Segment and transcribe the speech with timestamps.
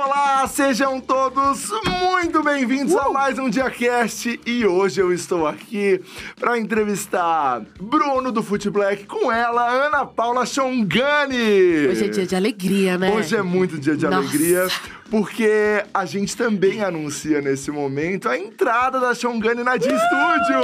[0.00, 6.00] Olá, sejam todos muito bem-vindos a mais um DiaCast e hoje eu estou aqui
[6.38, 11.88] para entrevistar Bruno do Foot Black com ela, Ana Paula Chongani.
[11.88, 13.12] Hoje é dia de alegria, né?
[13.12, 14.18] Hoje é muito dia de Nossa.
[14.18, 14.68] alegria,
[15.10, 20.60] porque a gente também anuncia nesse momento a entrada da Chongani na Dia Studio.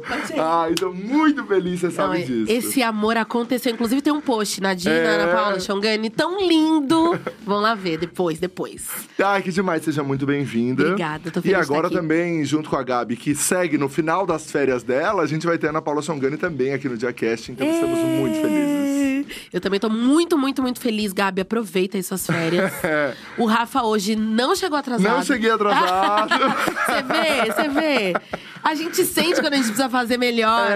[0.08, 0.40] pode ir.
[0.40, 2.50] Ai, tô muito feliz, você Não, sabe disso.
[2.50, 3.72] esse amor aconteceu.
[3.72, 5.06] Inclusive, tem um post na Dina, É.
[5.22, 7.18] Ana Paula Chongani, tão lindo.
[7.44, 8.88] Vão lá ver depois, depois.
[9.22, 10.82] Ai, que demais, seja muito bem-vinda.
[10.84, 14.24] Obrigada, tô E feliz de agora também, junto com a Gabi, que segue no final
[14.26, 17.52] das férias dela, a gente vai ter a Ana Paula Chongani também aqui no Diacast,
[17.52, 19.09] então estamos muito felizes.
[19.52, 21.40] Eu também tô muito, muito, muito feliz, Gabi.
[21.42, 22.70] Aproveita aí suas férias.
[23.38, 25.16] O Rafa hoje não chegou atrasado.
[25.16, 26.30] Não cheguei atrasado.
[26.86, 28.12] Você vê, você vê.
[28.62, 30.74] A gente sente quando a gente precisa fazer melhor, É,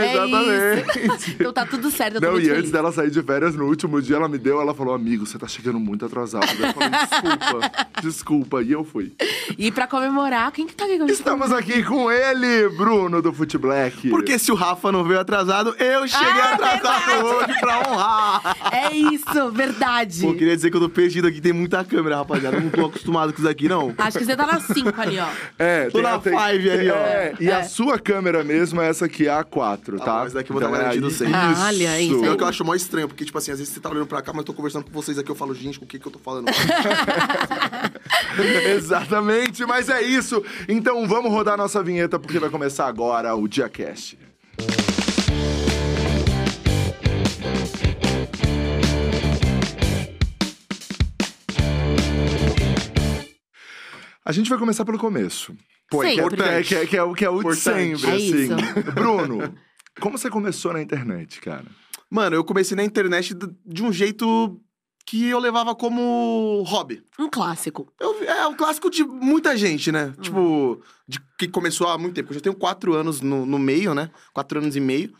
[0.00, 0.12] né?
[0.12, 1.16] exatamente.
[1.24, 1.30] isso.
[1.32, 2.58] Então tá tudo certo, eu tô Não, e feliz.
[2.58, 5.36] antes dela sair de férias, no último dia ela me deu, ela falou, amigo, você
[5.38, 6.46] tá chegando muito atrasado.
[6.46, 7.70] Eu falei, desculpa,
[8.02, 8.62] desculpa.
[8.62, 9.12] E eu fui.
[9.58, 11.16] E pra comemorar, quem que tá aqui com a gente?
[11.16, 14.08] Estamos aqui com ele, Bruno do Foot Black.
[14.08, 18.56] Porque se o Rafa não veio atrasado, eu cheguei Ah, atrasado hoje pra honrar.
[18.72, 20.20] É isso, verdade.
[20.22, 22.56] Pô, queria dizer que eu tô perdido aqui, tem muita câmera, rapaziada.
[22.56, 23.94] Eu não tô acostumado com isso aqui, não.
[23.96, 25.26] Acho que você tá na 5 ali, ó.
[25.58, 26.94] É, Tô na five ali, ó.
[26.96, 27.64] É, e a É.
[27.64, 30.20] sua câmera mesmo é essa aqui, a A4, tá?
[30.20, 31.34] Ah, mas daqui eu vou dar é garantido aí- sempre.
[31.34, 32.20] Ah, olha, isso aí.
[32.22, 34.20] Pior que eu acho mó estranho, porque, tipo assim, às vezes você tá olhando pra
[34.22, 36.12] cá, mas eu tô conversando com vocês aqui, eu falo, gente, o que que eu
[36.12, 36.46] tô falando?
[38.76, 40.42] Exatamente, mas é isso.
[40.68, 44.18] Então vamos rodar nossa vinheta porque vai começar agora o DiaCast.
[54.26, 55.54] A gente vai começar pelo começo.
[55.88, 56.36] Pô, é, Sempre.
[56.36, 57.98] que é- que é- que é o que é o de Importante.
[58.00, 58.42] sempre, É assim.
[58.42, 58.54] isso.
[58.92, 59.54] Bruno,
[60.00, 61.64] como você começou na internet, cara?
[62.10, 64.60] Mano, eu comecei na internet de um jeito
[65.06, 67.00] que eu levava como hobby.
[67.18, 67.92] Um clássico.
[68.00, 70.12] Eu- é o clássico de muita gente, né?
[70.20, 72.30] Tipo, de, que começou há muito tempo.
[72.30, 74.10] Eu já tenho quatro anos no, no meio, né?
[74.34, 75.14] Quatro anos e meio.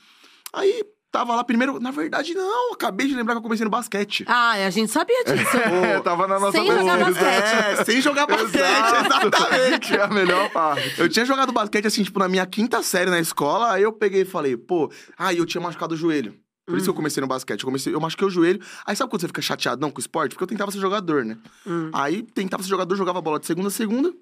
[0.53, 0.83] Aí
[1.16, 1.81] tava lá primeiro.
[1.81, 4.25] Na verdade, não, acabei de lembrar que eu comecei no basquete.
[4.28, 5.56] Ah, a gente sabia disso.
[5.87, 7.21] É, tava na nossa Sem jogar pesquisa.
[7.21, 7.81] basquete.
[7.81, 9.97] É, sem jogar basquete, exatamente.
[9.97, 11.00] É a melhor parte.
[11.00, 14.22] Eu tinha jogado basquete, assim, tipo, na minha quinta série na escola, aí eu peguei
[14.22, 16.34] e falei, pô, ah, e eu tinha machucado o joelho.
[16.66, 17.60] Por isso que eu comecei no basquete.
[17.60, 18.60] Eu, comecei, eu machuquei o joelho.
[18.84, 20.32] Aí sabe quando você fica chateadão com o esporte?
[20.32, 21.38] Porque eu tentava ser jogador, né?
[21.65, 21.91] Hum.
[21.93, 24.12] Aí tentava ser jogador, jogava bola de segunda a segunda,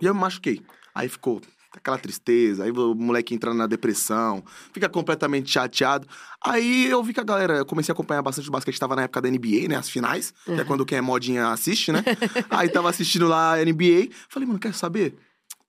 [0.00, 0.60] e eu me machuquei.
[0.94, 1.40] Aí ficou
[1.78, 4.42] aquela tristeza, aí o moleque entra na depressão,
[4.72, 6.06] fica completamente chateado.
[6.44, 9.02] Aí eu vi que a galera, eu comecei a acompanhar bastante o basquete, tava na
[9.02, 12.02] época da NBA, né, as finais, que é quando quem é modinha assiste, né?
[12.50, 15.16] aí tava assistindo lá a NBA, falei, mano, quer saber?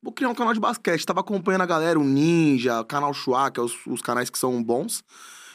[0.02, 1.06] Vou criar um canal de basquete.
[1.06, 4.38] Tava acompanhando a galera, o Ninja, o canal Chua, que é os, os canais que
[4.38, 5.04] são bons.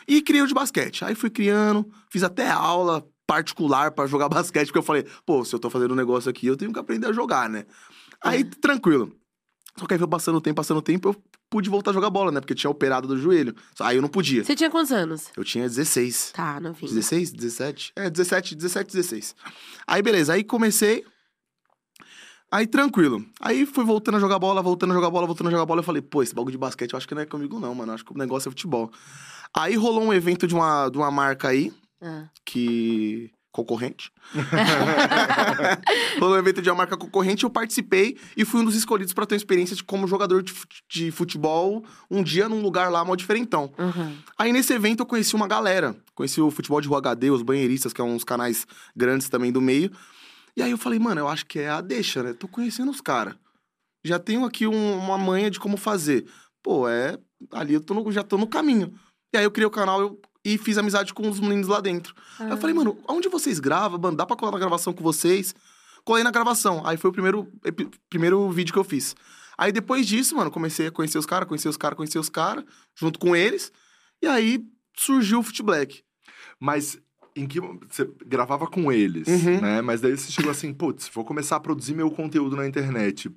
[0.07, 1.05] E criei o de basquete.
[1.05, 5.55] Aí fui criando, fiz até aula particular pra jogar basquete, porque eu falei, pô, se
[5.55, 7.65] eu tô fazendo um negócio aqui, eu tenho que aprender a jogar, né?
[8.23, 9.17] Aí, tranquilo.
[9.77, 12.11] Só que aí foi passando o tempo, passando o tempo, eu pude voltar a jogar
[12.11, 12.41] bola, né?
[12.41, 13.55] Porque tinha operado do joelho.
[13.81, 14.45] Aí eu não podia.
[14.45, 15.31] Você tinha quantos anos?
[15.37, 16.33] Eu tinha 16.
[16.33, 16.93] Tá, novinho.
[16.93, 17.93] 16, 17?
[17.97, 19.35] É, 17, 17, 16.
[19.87, 20.35] Aí, beleza.
[20.35, 21.05] Aí comecei.
[22.51, 23.25] Aí, tranquilo.
[23.41, 25.81] Aí fui voltando a jogar bola, voltando a jogar bola, voltando a jogar bola.
[25.81, 27.93] Eu falei, pô, esse bagulho de basquete eu acho que não é comigo, não, mano.
[27.93, 28.91] Eu acho que o negócio é futebol.
[29.57, 31.73] Aí rolou um evento de uma, de uma marca aí,
[32.03, 32.29] Ah.
[32.45, 33.31] que.
[33.53, 34.11] Concorrente.
[36.19, 39.27] rolou um evento de uma marca concorrente, eu participei e fui um dos escolhidos pra
[39.27, 43.05] ter uma experiência de, como jogador de, fut- de futebol um dia num lugar lá
[43.05, 43.73] mó diferentão.
[43.79, 44.17] Uhum.
[44.39, 45.95] Aí nesse evento eu conheci uma galera.
[46.15, 49.61] Conheci o Futebol de Rua HD, os Banheiristas, que é uns canais grandes também do
[49.61, 49.91] meio.
[50.57, 52.33] E aí eu falei, mano, eu acho que é a deixa, né?
[52.35, 53.35] Tô conhecendo os caras.
[54.05, 56.27] Já tenho aqui um- uma manha de como fazer.
[56.63, 57.19] Pô, é.
[57.53, 58.93] Ali eu tô no- já tô no caminho.
[59.35, 62.15] E aí eu criei o canal eu- e fiz amizade com os meninos lá dentro.
[62.39, 63.99] Aí eu falei, mano, onde vocês gravam?
[64.01, 65.55] Mano, dá pra colar na gravação com vocês?
[66.05, 66.83] Colei na gravação.
[66.85, 67.49] Aí foi o primeiro,
[68.11, 69.15] primeiro vídeo que eu fiz.
[69.57, 72.65] Aí depois disso, mano, comecei a conhecer os caras, conhecer os caras, conhecer os caras,
[72.97, 73.71] junto com eles.
[74.21, 74.65] E aí
[74.97, 76.03] surgiu o Foot Black.
[76.59, 76.99] Mas
[77.37, 79.61] em que você gravava com eles, Uhum.
[79.61, 79.81] né?
[79.81, 83.31] Mas daí você chegou assim, putz, vou começar a produzir meu conteúdo na internet.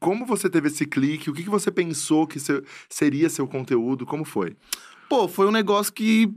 [0.00, 1.30] Como você teve esse clique?
[1.30, 2.38] O que, que você pensou que
[2.90, 4.04] seria seu conteúdo?
[4.04, 4.56] Como foi?
[5.08, 6.30] Pô, foi um negócio que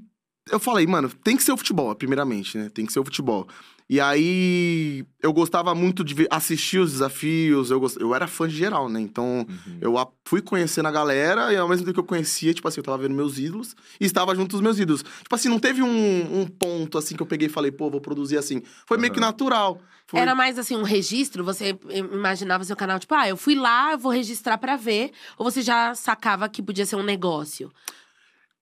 [0.50, 2.70] eu falei, mano, tem que ser o futebol, primeiramente, né?
[2.70, 3.48] Tem que ser o futebol.
[3.90, 7.98] E aí, eu gostava muito de assistir os desafios, eu, gost...
[8.00, 9.02] eu era fã de geral, né?
[9.02, 9.46] Então,
[9.82, 12.80] eu a- fui conhecendo a galera e ao mesmo tempo que eu conhecia, tipo assim,
[12.80, 15.04] eu tava vendo meus ídolos e estava junto dos meus ídolos.
[15.04, 18.00] Tipo assim, não teve um, um ponto assim que eu peguei e falei, pô, vou
[18.00, 18.62] produzir assim.
[18.86, 19.82] Foi meio que natural.
[20.08, 20.22] Foi...
[20.22, 21.44] Era mais assim, um registro?
[21.44, 25.12] Você imaginava seu canal, tipo, ah, eu fui lá, eu vou registrar pra ver.
[25.38, 27.70] Ou você já sacava que podia ser um negócio?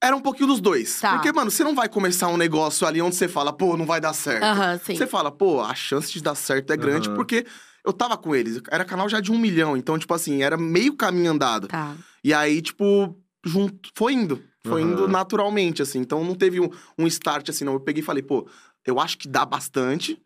[0.01, 0.99] Era um pouquinho dos dois.
[1.01, 1.13] Tá.
[1.13, 3.99] Porque, mano, você não vai começar um negócio ali onde você fala, pô, não vai
[3.99, 4.45] dar certo.
[4.83, 4.95] Sim.
[4.95, 7.45] Você fala, pô, a chance de dar certo é grande, porque
[7.85, 8.61] eu tava com eles.
[8.71, 11.67] Era canal já de um milhão, então, tipo assim, era meio caminho andado.
[11.67, 11.95] Tá.
[12.23, 14.41] E aí, tipo, junto, foi indo.
[14.65, 14.91] Foi Aham.
[14.91, 15.99] indo naturalmente, assim.
[15.99, 17.73] Então não teve um, um start assim, não.
[17.73, 18.47] Eu peguei e falei, pô,
[18.85, 20.21] eu acho que dá bastante.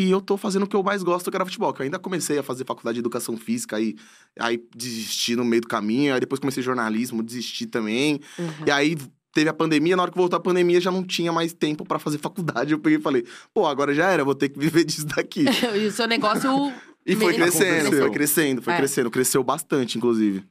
[0.00, 1.74] E eu tô fazendo o que eu mais gosto, que era futebol.
[1.74, 3.96] Que eu ainda comecei a fazer faculdade de educação física, aí,
[4.38, 6.14] aí desisti no meio do caminho.
[6.14, 8.18] Aí depois comecei jornalismo, desisti também.
[8.38, 8.64] Uhum.
[8.66, 8.96] E aí
[9.34, 11.98] teve a pandemia, na hora que voltou a pandemia já não tinha mais tempo pra
[11.98, 12.72] fazer faculdade.
[12.72, 15.44] Eu peguei e falei, pô, agora já era, vou ter que viver disso daqui.
[15.76, 16.50] e o seu negócio.
[17.04, 18.76] E foi crescendo, foi crescendo, foi É.
[18.76, 19.10] crescendo.
[19.10, 20.44] Cresceu bastante, inclusive.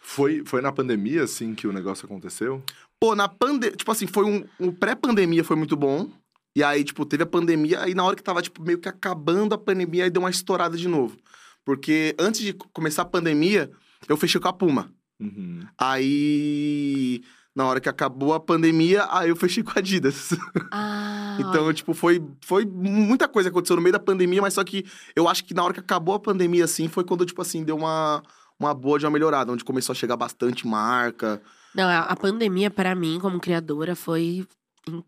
[0.00, 2.60] Foi, foi na pandemia, assim, que o negócio aconteceu?
[3.00, 6.10] Pô, na pandemia, tipo assim, foi um, um pré-pandemia foi muito bom.
[6.54, 9.54] E aí, tipo, teve a pandemia, aí na hora que tava, tipo, meio que acabando
[9.54, 11.16] a pandemia, aí deu uma estourada de novo.
[11.64, 13.70] Porque antes de começar a pandemia,
[14.08, 14.92] eu fechei com a Puma.
[15.20, 15.60] Uhum.
[15.78, 17.22] Aí,
[17.54, 20.30] na hora que acabou a pandemia, aí eu fechei com a Adidas.
[20.70, 24.64] Ah, Então, tipo, foi, foi muita coisa que aconteceu no meio da pandemia, mas só
[24.64, 24.84] que
[25.16, 27.76] eu acho que na hora que acabou a pandemia, assim, foi quando, tipo assim, deu
[27.76, 28.22] uma,
[28.58, 31.40] uma boa de uma melhorada, onde começou a chegar bastante marca.
[31.74, 34.46] Não, a, a pandemia, pra mim, como criadora, foi,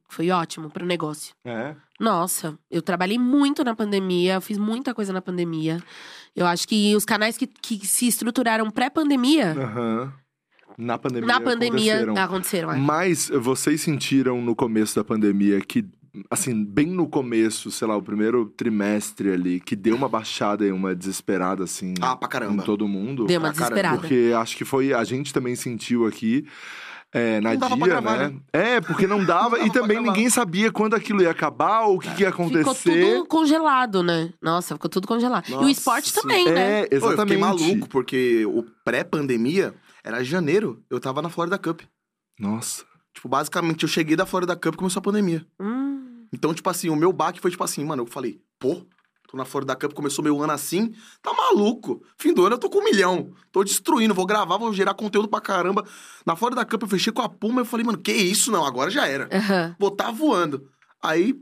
[0.08, 1.34] foi ótimo pro negócio.
[1.44, 1.74] É.
[1.98, 5.82] Nossa, eu trabalhei muito na pandemia, eu fiz muita coisa na pandemia.
[6.34, 10.12] Eu acho que os canais que, que se estruturaram pré-pandemia, Aham.
[10.76, 11.26] Na pandemia.
[11.28, 12.16] na pandemia, aconteceram.
[12.24, 12.72] aconteceram.
[12.72, 12.76] é.
[12.76, 15.84] Mas vocês sentiram no começo da pandemia que,
[16.28, 20.72] assim, bem no começo, sei lá, o primeiro trimestre ali, que deu uma baixada e
[20.72, 22.62] uma desesperada, assim, Ah, pra em caramba.
[22.64, 23.24] todo mundo?
[23.24, 23.98] Deu uma cara, desesperada.
[23.98, 24.92] Porque acho que foi.
[24.92, 26.44] A gente também sentiu aqui.
[27.16, 28.28] É, na dia, gravar, né?
[28.28, 28.40] né?
[28.52, 29.56] É, porque não dava.
[29.56, 32.46] Não e também ninguém sabia quando aquilo ia acabar ou o que, que ia Ficou
[32.46, 33.00] acontecer.
[33.14, 34.32] tudo congelado, né?
[34.42, 35.48] Nossa, ficou tudo congelado.
[35.48, 36.20] e o Nossa, esporte sim.
[36.20, 36.80] também, né?
[36.80, 37.20] É, Pô, eu exatamente.
[37.22, 39.72] fiquei maluco, porque o pré-pandemia
[40.02, 41.82] era janeiro, eu tava na Florida Cup.
[42.38, 42.84] Nossa.
[43.14, 45.46] Tipo, basicamente, eu cheguei da Florida Cup e começou a pandemia.
[45.60, 48.84] Hum, Então, tipo assim, o meu baque foi tipo assim, mano, eu falei, pô,
[49.34, 52.02] tô na Florida Cup, começou meu ano assim, tá maluco.
[52.16, 53.32] Fim do ano eu tô com um milhão.
[53.52, 55.84] Tô destruindo, vou gravar, vou gerar conteúdo pra caramba.
[56.24, 58.50] Na Florida Cup eu fechei com a Puma, eu falei, mano, que isso?
[58.50, 59.28] Não, agora já era.
[59.32, 59.76] aham.
[59.78, 60.68] Vou tá voando.
[61.02, 61.34] Aí,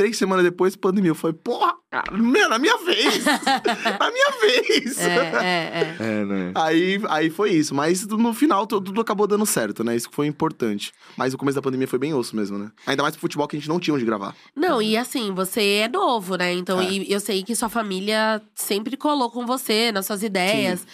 [0.00, 1.10] três semanas depois, pandemia.
[1.10, 3.22] Eu falei, porra, cara, meu, na minha vez.
[4.00, 4.98] na minha vez.
[4.98, 5.96] É, é, é.
[6.00, 6.52] É, né?
[6.54, 7.74] Aí, aí foi isso.
[7.74, 9.94] Mas no final tudo, acabou dando certo, né?
[9.94, 10.90] Isso que foi importante.
[11.18, 12.70] Mas o começo da pandemia foi bem osso mesmo, né?
[12.86, 14.34] Ainda mais pro futebol que a gente não tinha onde gravar.
[14.56, 16.50] Não, e assim, você é novo, né?
[16.54, 16.90] Então, É.
[16.90, 20.86] e eu sei que sua família sempre colou com você nas suas ideias.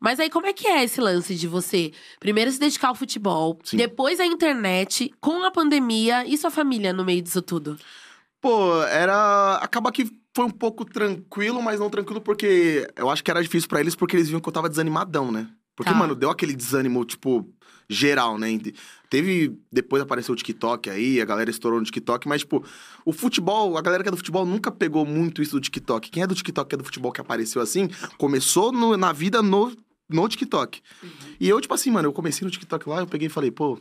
[0.00, 3.58] Mas aí, como é que é esse lance de você primeiro se dedicar ao futebol,
[3.62, 3.76] Sim.
[3.76, 7.76] depois a internet, com a pandemia e sua família no meio disso tudo?
[8.44, 9.54] Pô, era.
[9.62, 10.04] Acaba que
[10.34, 13.94] foi um pouco tranquilo, mas não tranquilo porque eu acho que era difícil pra eles
[13.94, 15.48] porque eles viam que eu tava desanimadão, né?
[15.74, 15.98] Porque, Tá.
[15.98, 17.48] mano, deu aquele desânimo, tipo,
[17.88, 18.48] geral, né?
[19.08, 19.58] Teve.
[19.72, 22.62] Depois apareceu o TikTok aí, a galera estourou no TikTok, mas, tipo,
[23.02, 26.10] o futebol, a galera que é do futebol nunca pegou muito isso do TikTok.
[26.10, 27.88] Quem é do TikTok, que é do futebol que apareceu assim,
[28.18, 29.72] começou no- na vida no,
[30.06, 30.82] no TikTok.
[31.40, 33.80] E eu, tipo assim, mano, eu comecei no TikTok lá, eu peguei e falei, pô,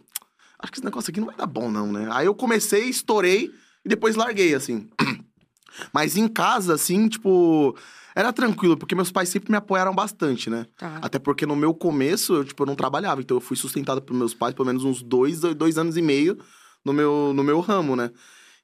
[0.60, 2.08] acho que esse negócio aqui não vai dar bom, não, né?
[2.12, 3.52] Aí eu comecei, estourei
[3.86, 4.90] e depois larguei, assim.
[5.94, 7.76] Mas em casa, assim, tipo,
[8.16, 10.68] era tranquilo, porque meus pais sempre me apoiaram bastante, né?
[10.78, 11.00] Tá.
[11.02, 14.14] Até porque no meu começo, eu, tipo, eu não trabalhava, então eu fui sustentado por
[14.14, 16.38] meus pais pelo menos uns dois, dois anos e meio
[16.86, 18.12] no meu, no meu ramo, né?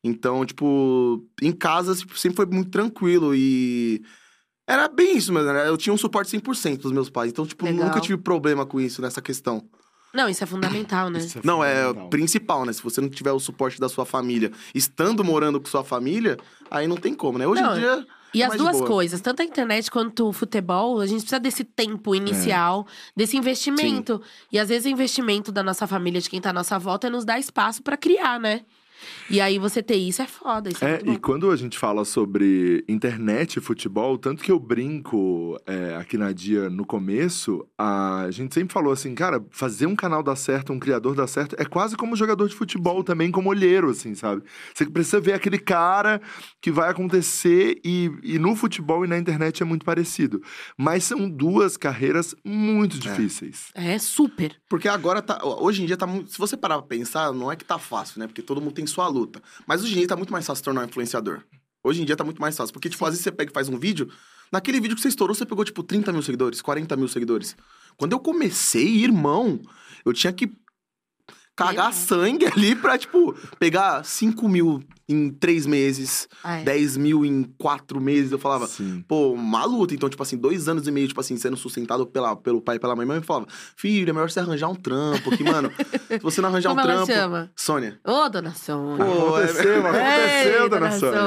[0.04, 4.02] Então, tipo, em casa tipo, sempre foi muito tranquilo e.
[4.68, 5.68] Era bem isso mesmo, né?
[5.68, 7.32] Eu tinha um suporte 100% dos meus pais.
[7.32, 7.88] Então, tipo, Legal.
[7.88, 9.68] nunca tive problema com isso, nessa questão.
[10.14, 11.20] Não, isso é fundamental, né?
[11.20, 12.74] Isso Não, é principal, né?
[12.74, 16.38] Se você não tiver o suporte da sua família, estando morando com sua família,
[16.70, 17.48] aí não tem como, né?
[17.48, 18.08] Hoje Não, em dia.
[18.34, 18.88] E é as duas boa.
[18.88, 22.86] coisas, tanto a internet quanto o futebol, a gente precisa desse tempo inicial,
[23.16, 24.22] desse investimento.
[24.52, 27.10] E às vezes o investimento da nossa família, de quem tá à nossa volta, é
[27.10, 28.62] nos dar espaço pra criar, né?
[29.30, 32.04] E aí você ter isso é foda, isso é, É, e quando a gente fala
[32.06, 38.28] sobre internet e futebol, tanto que eu brinco é, aqui na Dia no começo, a
[38.32, 41.66] gente sempre falou assim, cara, fazer um canal dar certo, um criador dar certo, é
[41.66, 44.44] quase como jogador de futebol também, como olheiro, assim, sabe?
[44.74, 46.22] Você precisa ver aquele cara
[46.62, 50.42] que vai acontecer e, e no futebol e na internet é muito parecido.
[50.78, 53.70] Mas são duas carreiras muito difíceis.
[53.74, 54.56] É super.
[54.68, 55.40] Porque agora tá.
[55.44, 56.32] Hoje em dia tá muito.
[56.32, 58.28] Se você parar pra pensar, não é que tá fácil, né?
[58.28, 59.42] Porque todo mundo tem sua luta.
[59.66, 61.44] Mas hoje em dia tá muito mais fácil se tornar um influenciador.
[61.84, 62.74] Hoje em dia tá muito mais fácil.
[62.74, 64.12] Porque, tipo, às vezes você pega e faz um vídeo.
[64.52, 67.56] Naquele vídeo que você estourou, você pegou, tipo, 30 mil seguidores, 40 mil seguidores.
[67.98, 69.60] Quando eu comecei, irmão,
[70.04, 70.52] eu tinha que
[71.56, 76.64] cagar sangue ali pra, tipo, pegar 5 mil em três meses, Ah, é.
[76.64, 78.32] 10 mil em quatro meses.
[78.32, 79.04] Eu falava, Sim.
[79.08, 79.94] pô, uma luta.
[79.94, 82.80] Então, tipo assim, dois anos e meio, tipo assim, sendo sustentado pela, pelo pai e
[82.80, 83.06] pela mãe.
[83.06, 85.36] Minha mãe falava, filho, é melhor você arranjar um trampo.
[85.36, 85.72] Que, mano,
[86.10, 87.12] se você não arranjar Como um ela trampo.
[87.22, 87.52] chama?
[87.56, 88.00] Sônia.
[88.06, 89.04] Ô, dona Sônia.
[89.06, 91.20] Pô, é- Aconteceu, aconteceu, Ei, dona Sônia.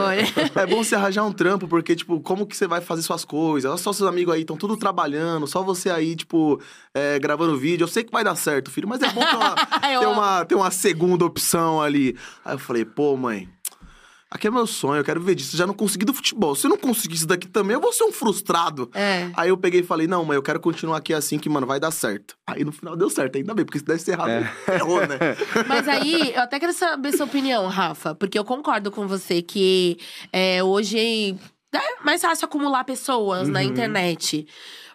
[0.62, 3.68] É bom você arranjar um trampo, porque, tipo, como que você vai fazer suas coisas?
[3.70, 6.60] Olha Só seus amigos aí estão tudo trabalhando, só você aí, tipo,
[6.94, 7.84] é, gravando vídeo.
[7.84, 9.54] Eu sei que vai dar certo, filho, mas é bom ter uma,
[9.94, 12.16] Eu ter uma, ter uma segunda opção ali.
[12.44, 13.48] Aí eu falei, pô, mãe.
[14.34, 15.54] Aqui é meu sonho, eu quero viver disso.
[15.54, 16.54] Eu já não consegui do futebol.
[16.54, 18.90] Se eu não conseguir isso daqui também, eu vou ser um frustrado.
[18.94, 19.30] É.
[19.36, 21.78] Aí eu peguei e falei, não, mãe, eu quero continuar aqui assim, que, mano, vai
[21.78, 22.34] dar certo.
[22.46, 24.30] Aí no final deu certo, ainda bem, porque se desse errado,
[24.72, 25.18] errou, né?
[25.68, 29.98] Mas aí, eu até quero saber sua opinião, Rafa, porque eu concordo com você que
[30.32, 31.36] é, hoje
[31.74, 33.66] é mais fácil acumular pessoas na Uhum.
[33.66, 34.46] internet.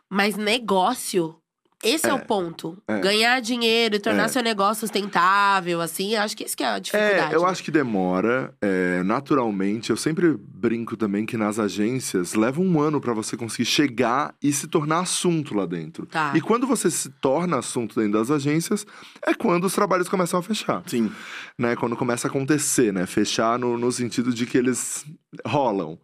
[0.09, 1.35] Mas negócio,
[1.83, 2.77] esse é, o ponto.
[2.87, 2.99] é.
[2.99, 4.27] Ganhar dinheiro e tornar É.
[4.27, 7.33] seu negócio sustentável, assim, acho que isso que é a dificuldade.
[7.33, 8.53] É, eu acho que demora.
[8.61, 13.65] é, naturalmente, eu sempre brinco também que nas agências leva um ano pra você conseguir
[13.65, 16.05] chegar e se tornar assunto lá dentro.
[16.07, 16.33] Tá.
[16.35, 18.85] E quando você se torna assunto dentro das agências,
[19.21, 20.81] é quando os trabalhos começam a fechar.
[20.87, 21.11] Sim.
[21.57, 21.75] né?
[21.75, 23.05] Quando começa a acontecer, né?
[23.05, 25.05] Fechar no, no sentido de que eles
[25.45, 25.99] rolam.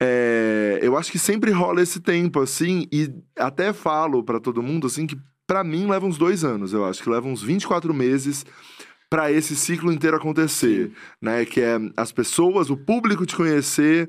[0.00, 4.86] É, eu acho que sempre rola esse tempo, assim, e até falo pra todo mundo,
[4.86, 8.44] assim, que pra mim leva uns dois anos, eu acho que leva uns 24 meses
[9.10, 11.44] pra esse ciclo inteiro acontecer, né?
[11.44, 14.08] Que é as pessoas, o público te conhecer.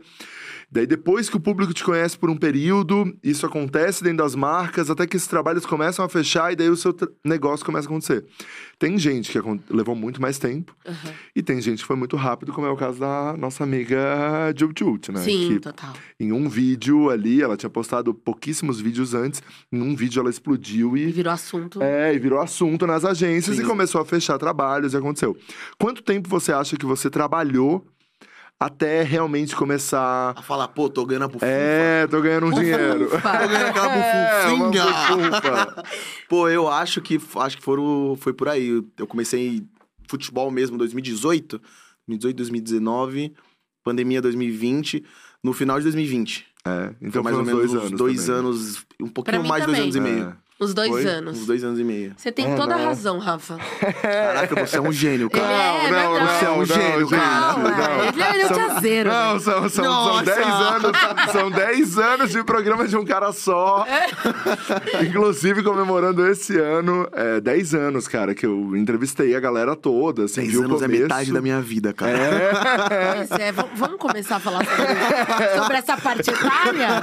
[0.73, 4.89] Daí, depois que o público te conhece por um período, isso acontece dentro das marcas,
[4.89, 8.25] até que esses trabalhos começam a fechar e daí o seu negócio começa a acontecer.
[8.79, 11.13] Tem gente que levou muito mais tempo Aham.
[11.35, 15.11] e tem gente que foi muito rápido, como é o caso da nossa amiga Jut,
[15.11, 15.19] né?
[15.19, 15.93] Sim, Que total.
[16.17, 20.95] em um vídeo ali, ela tinha postado pouquíssimos vídeos antes, em um vídeo ela explodiu
[20.95, 21.11] E e.
[21.11, 21.81] virou assunto.
[21.83, 23.63] É, e virou assunto nas agências Sim.
[23.63, 25.35] e começou a fechar trabalhos e aconteceu.
[25.77, 27.85] Quanto tempo você acha que você trabalhou
[28.65, 30.33] até realmente começar.
[30.37, 31.45] A falar, pô, tô ganhando a bufunfa.
[31.47, 33.09] É, tô ganhando um dinheiro.
[33.09, 34.83] Tô ganhando aquela É, bufunfinha.
[34.85, 35.83] bufunfa.
[36.29, 38.83] Pô, eu acho que acho que foram, foi por aí.
[38.97, 39.63] Eu comecei
[40.07, 41.59] futebol mesmo em 2018,
[42.07, 43.33] 2018, 2019,
[43.83, 45.03] pandemia 2020,
[45.43, 46.45] no final de 2020.
[46.63, 47.97] É, então foi mais ou menos dois uns anos.
[47.97, 48.39] dois também.
[48.39, 50.13] anos, um pouquinho mais de dois anos e também.
[50.13, 50.37] meio.
[50.61, 50.63] É.
[50.63, 51.05] Uns dois Foi?
[51.05, 51.39] anos.
[51.39, 52.13] Uns dois anos e meio.
[52.15, 52.85] Você tem É, toda a né?
[52.85, 53.57] razão, Rafa.
[54.01, 55.51] Caraca, você é um gênio, Ele cara.
[55.53, 56.37] é, não, não, verdade.
[56.39, 57.53] Você é um não, gênio, não, cara.
[58.03, 58.33] gente, Não, não.
[58.33, 59.09] ele é São- caseiro.
[59.09, 60.23] Não, são, são, são Nossa!
[60.25, 60.91] 10 anos.
[61.31, 63.85] São 10 anos de programa de um cara só.
[65.03, 70.25] Inclusive, comemorando esse ano, é, 10 anos, cara, que eu entrevistei a galera toda.
[70.25, 71.01] Assim, 10 vi o anos é começo.
[71.03, 72.11] metade da minha vida, cara.
[72.11, 72.51] É.
[73.27, 77.01] Pois é, v- vamos começar a falar sobre, sobre essa parte etária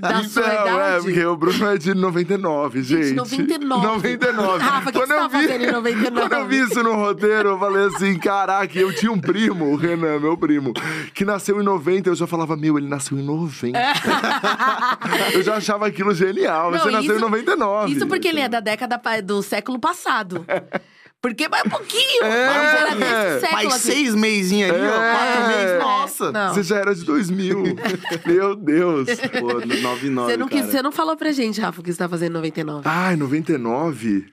[0.00, 1.04] da sua Então, é, idade?
[1.04, 1.94] porque o Bruno é de
[2.36, 3.04] 99, gente.
[3.08, 3.86] Gente, 99.
[3.86, 4.62] 99.
[4.64, 6.28] Rafa, que Quando eu tá vi- fazendo em 99?
[6.28, 9.76] Quando eu vi isso no roteiro, eu falei assim, caraca, eu tinha um primo, o
[9.76, 10.72] Renan, meu primo,
[11.14, 13.78] que nasceu em 90, eu já falava, meu, ele nasceu em 90.
[15.32, 17.92] eu já achava aquilo genial, Não, você nasceu isso- em 99.
[17.92, 20.44] Isso porque ele é da década do século passado.
[21.20, 22.22] Porque vai um pouquinho.
[22.22, 23.37] É, é.
[23.64, 23.92] Mais assim.
[23.92, 25.02] seis meses ali, ó.
[25.02, 25.12] É.
[25.12, 26.32] Quatro meses, nossa.
[26.32, 26.54] Não.
[26.54, 27.62] Você já era de 2000.
[28.26, 29.08] meu Deus.
[29.38, 30.72] Pô, 99, Você não, quis, cara.
[30.72, 32.82] você não falou pra gente, Rafa, o que você tá fazendo em 99.
[32.84, 34.26] Ai, 99?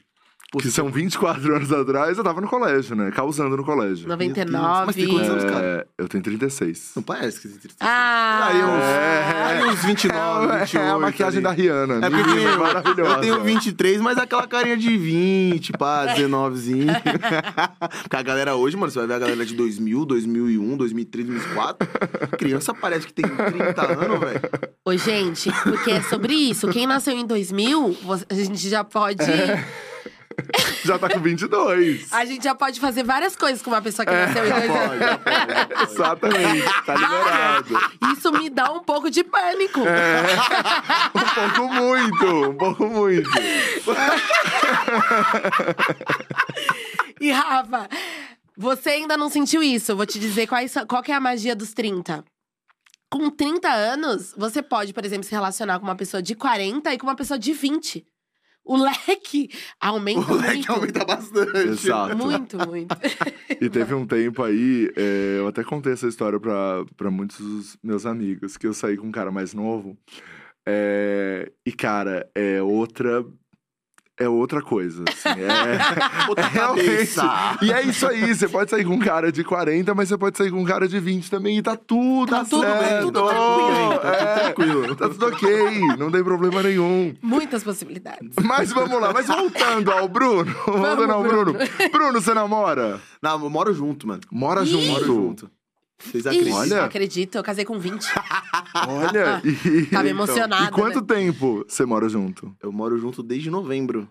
[0.62, 3.12] Que são 24 anos atrás, eu tava no colégio, né?
[3.12, 4.08] Causando no colégio.
[4.08, 4.86] 99.
[4.86, 5.66] Mas tem quantos anos, cara?
[5.66, 6.92] É, eu tenho 36.
[6.96, 8.48] Não parece que você tem Ah!
[8.48, 9.44] Aí uns, É.
[9.44, 10.78] aí uns 29, É, 28.
[10.78, 11.62] é a maquiagem da ali.
[11.64, 12.06] Rihanna.
[12.06, 13.12] É porque eu, maravilhosa.
[13.16, 16.88] eu tenho 23, mas aquela carinha de 20, pá, 19zinho.
[18.04, 21.88] Porque a galera hoje, mano, você vai ver a galera de 2000, 2001, 2003, 2004.
[22.38, 24.42] Criança parece que tem 30 anos, velho.
[24.86, 26.68] Oi, gente, porque é sobre isso.
[26.70, 29.24] Quem nasceu em 2000, você- a gente já pode.
[30.86, 32.12] Já tá com 22.
[32.14, 34.26] A gente já pode fazer várias coisas com uma pessoa que É.
[34.28, 34.74] nasceu em 2000.
[34.74, 35.92] Pode, pode.
[35.92, 37.80] Exatamente, tá liberado.
[38.16, 39.82] Isso me dá um pouco de pânico.
[41.16, 43.30] Um pouco muito, um pouco muito.
[47.20, 47.88] E Rafa,
[48.58, 49.92] você ainda não sentiu isso?
[49.92, 52.24] Eu vou te dizer quais, são- qual é a magia dos 30.
[53.12, 56.98] Com 30 anos, você pode, por exemplo, se relacionar com uma pessoa de 40 e
[56.98, 58.06] com uma pessoa de 20.
[58.66, 60.72] O leque aumenta O leque muito.
[60.72, 61.58] aumenta bastante.
[61.58, 62.18] Exato.
[62.18, 62.96] Muito, muito.
[63.62, 67.78] E teve um tempo aí, é, eu até contei essa história pra, pra muitos dos
[67.82, 69.98] meus amigos, que eu saí com um cara mais novo.
[70.68, 73.24] É, e, cara, é outra.
[74.20, 75.04] É outra coisa.
[75.08, 76.26] Assim, é...
[76.30, 76.86] Outra Realmente.
[76.88, 77.58] cabeça.
[77.62, 80.38] E é isso aí, você pode sair com um cara de 40, mas você pode
[80.38, 83.90] sair com um cara de 20 também e tá tudo Tá tudo bem, tudo tranquilo,
[83.90, 84.96] tá tudo É, tranquilo.
[84.96, 87.14] Tá tudo ok, não tem problema nenhum.
[87.22, 88.32] Muitas possibilidades.
[88.44, 90.54] Mas vamos lá, mas voltando ao Bruno.
[90.66, 91.54] voltando ao Bruno.
[91.54, 91.70] Bruno.
[91.92, 93.00] Bruno, você namora?
[93.22, 94.22] Não, eu moro junto, mano.
[94.32, 94.66] Mora Ih.
[94.68, 94.86] junto.
[94.88, 95.52] Moro junto.
[96.00, 96.58] Vocês acreditam?
[96.60, 96.84] Olha.
[96.84, 98.06] acredito, eu casei com 20.
[98.88, 99.42] Olha.
[99.66, 100.66] E, Tava emocionada.
[100.66, 101.06] e quanto né?
[101.08, 102.56] tempo você mora junto?
[102.62, 104.08] Eu moro junto desde novembro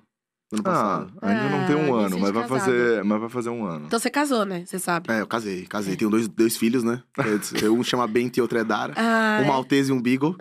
[0.50, 1.12] do ano Ah, passado.
[1.23, 2.61] ainda não tem um Ah, ano, mas vai, casado.
[2.61, 3.87] fazer, mas vai fazer um ano.
[3.87, 4.64] Então você casou, né?
[4.67, 5.11] Você sabe.
[5.12, 5.97] É, eu casei, casei.
[5.97, 7.03] Tenho dois, dois filhos, né?
[7.62, 8.95] É, Um chama Bento e outro é Dara.
[8.97, 9.49] Ah, um é.
[9.49, 10.37] maltese e um beagle.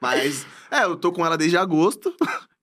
[0.00, 2.14] Mas, é, eu tô com ela desde agosto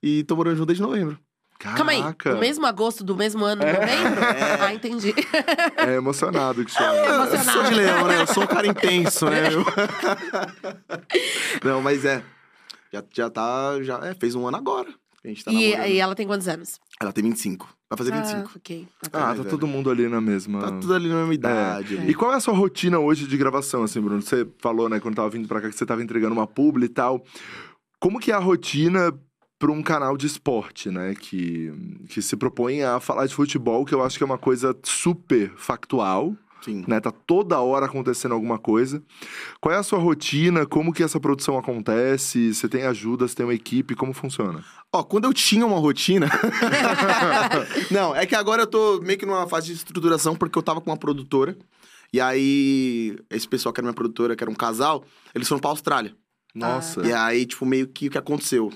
[0.03, 1.17] e tô morando junto desde novembro.
[1.57, 2.35] Calma aí, Caraca.
[2.35, 4.21] o mesmo agosto do mesmo ano, novembro?
[4.61, 5.13] Ah, entendi.
[5.77, 6.93] É emocionado que chama.
[6.95, 7.51] Eu emocionado.
[7.51, 8.21] sou de leão, né?
[8.21, 9.49] Eu sou um cara intenso, né?
[9.53, 9.65] Eu-
[11.63, 12.23] Não, mas é.
[12.93, 13.81] Já, já tá.
[13.81, 14.89] Já, é, fez um ano agora.
[15.21, 16.79] que A gente tá e, e ela tem quantos anos?
[17.01, 17.67] Ela tem 25.
[17.89, 18.37] Vai fazer 25.
[18.37, 18.87] Ah, ok.
[19.13, 19.49] Ah, mais tá velho.
[19.49, 20.59] todo mundo ali na mesma.
[20.61, 21.97] Tá tudo ali na mesma idade.
[21.97, 22.05] É.
[22.09, 24.21] E qual é a sua rotina hoje de gravação, assim, Bruno?
[24.21, 26.89] Você falou, né, quando tava vindo pra cá, que você tava entregando uma publi e
[26.89, 27.23] tal.
[27.99, 29.13] Como que é a rotina
[29.57, 31.15] pra um canal de esporte, né?
[31.15, 31.71] Que,
[32.09, 35.51] que se propõe a falar de futebol, que eu acho que é uma coisa super
[35.55, 36.83] factual, Sim.
[36.87, 36.99] né?
[36.99, 39.01] Tá toda hora acontecendo alguma coisa.
[39.61, 40.65] Qual é a sua rotina?
[40.65, 42.53] Como que essa produção acontece?
[42.53, 43.27] Você tem ajuda?
[43.27, 43.95] Você tem uma equipe?
[43.95, 44.63] Como funciona?
[44.91, 46.27] Ó, quando eu tinha uma rotina.
[47.91, 50.81] Não, é que agora eu tô meio que numa fase de estruturação, porque eu tava
[50.81, 51.57] com uma produtora.
[52.11, 55.69] E aí, esse pessoal que era minha produtora, que era um casal, eles foram pra
[55.69, 56.15] Austrália.
[56.53, 57.05] Nossa.
[57.05, 58.71] E aí, tipo, meio que o que aconteceu?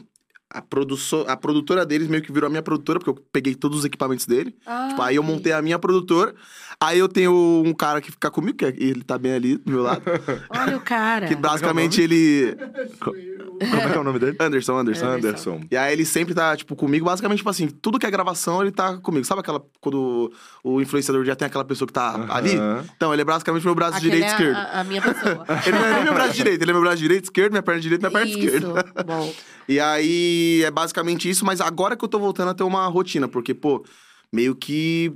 [0.52, 3.80] A, produço- a produtora deles meio que virou a minha produtora, porque eu peguei todos
[3.80, 4.56] os equipamentos dele.
[4.66, 6.34] Ah, Tipo, aí eu montei a minha produtora.
[6.82, 9.72] Aí eu tenho um cara que fica comigo, que é- ele tá bem ali do
[9.72, 10.02] meu lado.
[10.50, 11.28] Olha o cara.
[11.28, 12.56] que basicamente ele.
[13.00, 14.38] Co- Como é que é o nome dele?
[14.40, 15.06] Anderson, Anderson.
[15.08, 15.62] Anderson.
[15.70, 18.72] E aí ele sempre tá, tipo, comigo, basicamente, tipo assim, tudo que é gravação, ele
[18.72, 19.26] tá comigo.
[19.26, 19.62] Sabe aquela.
[19.82, 20.32] Quando
[20.64, 22.56] o influenciador já tem aquela pessoa que tá ali?
[22.56, 22.86] Aham.
[22.96, 24.56] Então, ele é basicamente meu braço Aquele direito e é esquerdo.
[24.58, 25.46] a, a minha pessoa.
[25.68, 27.82] Ele não é nem meu braço direito, ele é meu braço direito, esquerdo, minha perna
[27.82, 29.04] direita, minha perna Isso, esquerda.
[29.06, 29.34] bom.
[29.68, 33.28] E aí é basicamente isso, mas agora que eu tô voltando a ter uma rotina,
[33.28, 33.84] porque, pô,
[34.32, 35.14] meio que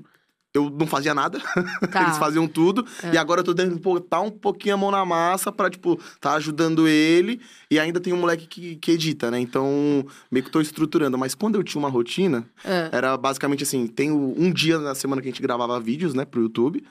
[0.54, 1.40] eu não fazia nada,
[1.92, 2.02] Tá.
[2.04, 5.52] eles faziam tudo, e agora eu tô tentando botar um pouquinho a mão na massa
[5.52, 9.40] pra, tipo, tá ajudando ele, e ainda tem um moleque que, que edita, né?
[9.40, 11.18] Então, meio que tô estruturando.
[11.18, 15.22] Mas quando eu tinha uma rotina, Ah, era basicamente assim: tem um dia na semana
[15.24, 16.84] que a gente gravava vídeos, né, pro YouTube.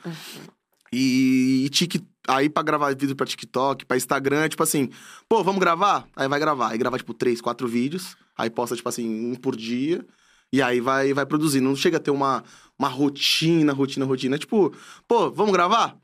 [0.93, 4.89] E, e tic- aí pra gravar vídeo pra TikTok, pra Instagram, é tipo assim,
[5.29, 6.07] pô, vamos gravar?
[6.17, 6.69] Aí vai gravar.
[6.71, 8.17] Aí grava, tipo, três, quatro vídeos.
[8.37, 10.05] Aí posta, tipo assim, um por dia.
[10.53, 11.69] E aí vai, vai produzindo.
[11.69, 12.45] Não chega a ter uma,
[12.79, 14.37] uma rotina, rotina, rotina.
[14.37, 14.75] É tipo,
[15.09, 15.97] pô, vamos gravar?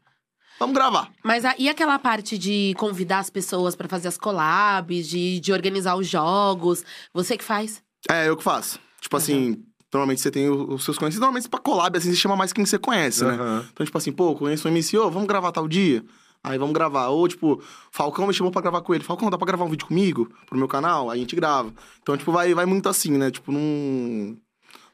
[0.59, 1.13] Vamos gravar.
[1.23, 5.53] Mas a- e aquela parte de convidar as pessoas pra fazer as collabs, de, de
[5.53, 6.85] organizar os jogos?
[7.15, 7.83] Você que faz?
[8.11, 8.81] É, eu que faço.
[9.01, 11.21] Tipo assim, normalmente você tem os seus conhecidos.
[11.21, 13.35] Normalmente pra collab, assim, você chama mais quem você conhece, né?
[13.73, 16.05] Então, tipo assim, pô, conheço o MC, ô, vamos gravar tal dia?
[16.45, 17.09] Aí vamos gravar.
[17.09, 19.03] Ou, tipo, Falcão me chamou pra gravar com ele.
[19.03, 20.31] Falcão, dá pra gravar um vídeo comigo?
[20.47, 21.11] Pro meu canal?
[21.11, 21.73] Aí a gente grava.
[22.01, 23.31] Então, tipo, vai, vai muito assim, né?
[23.31, 24.37] Tipo, num...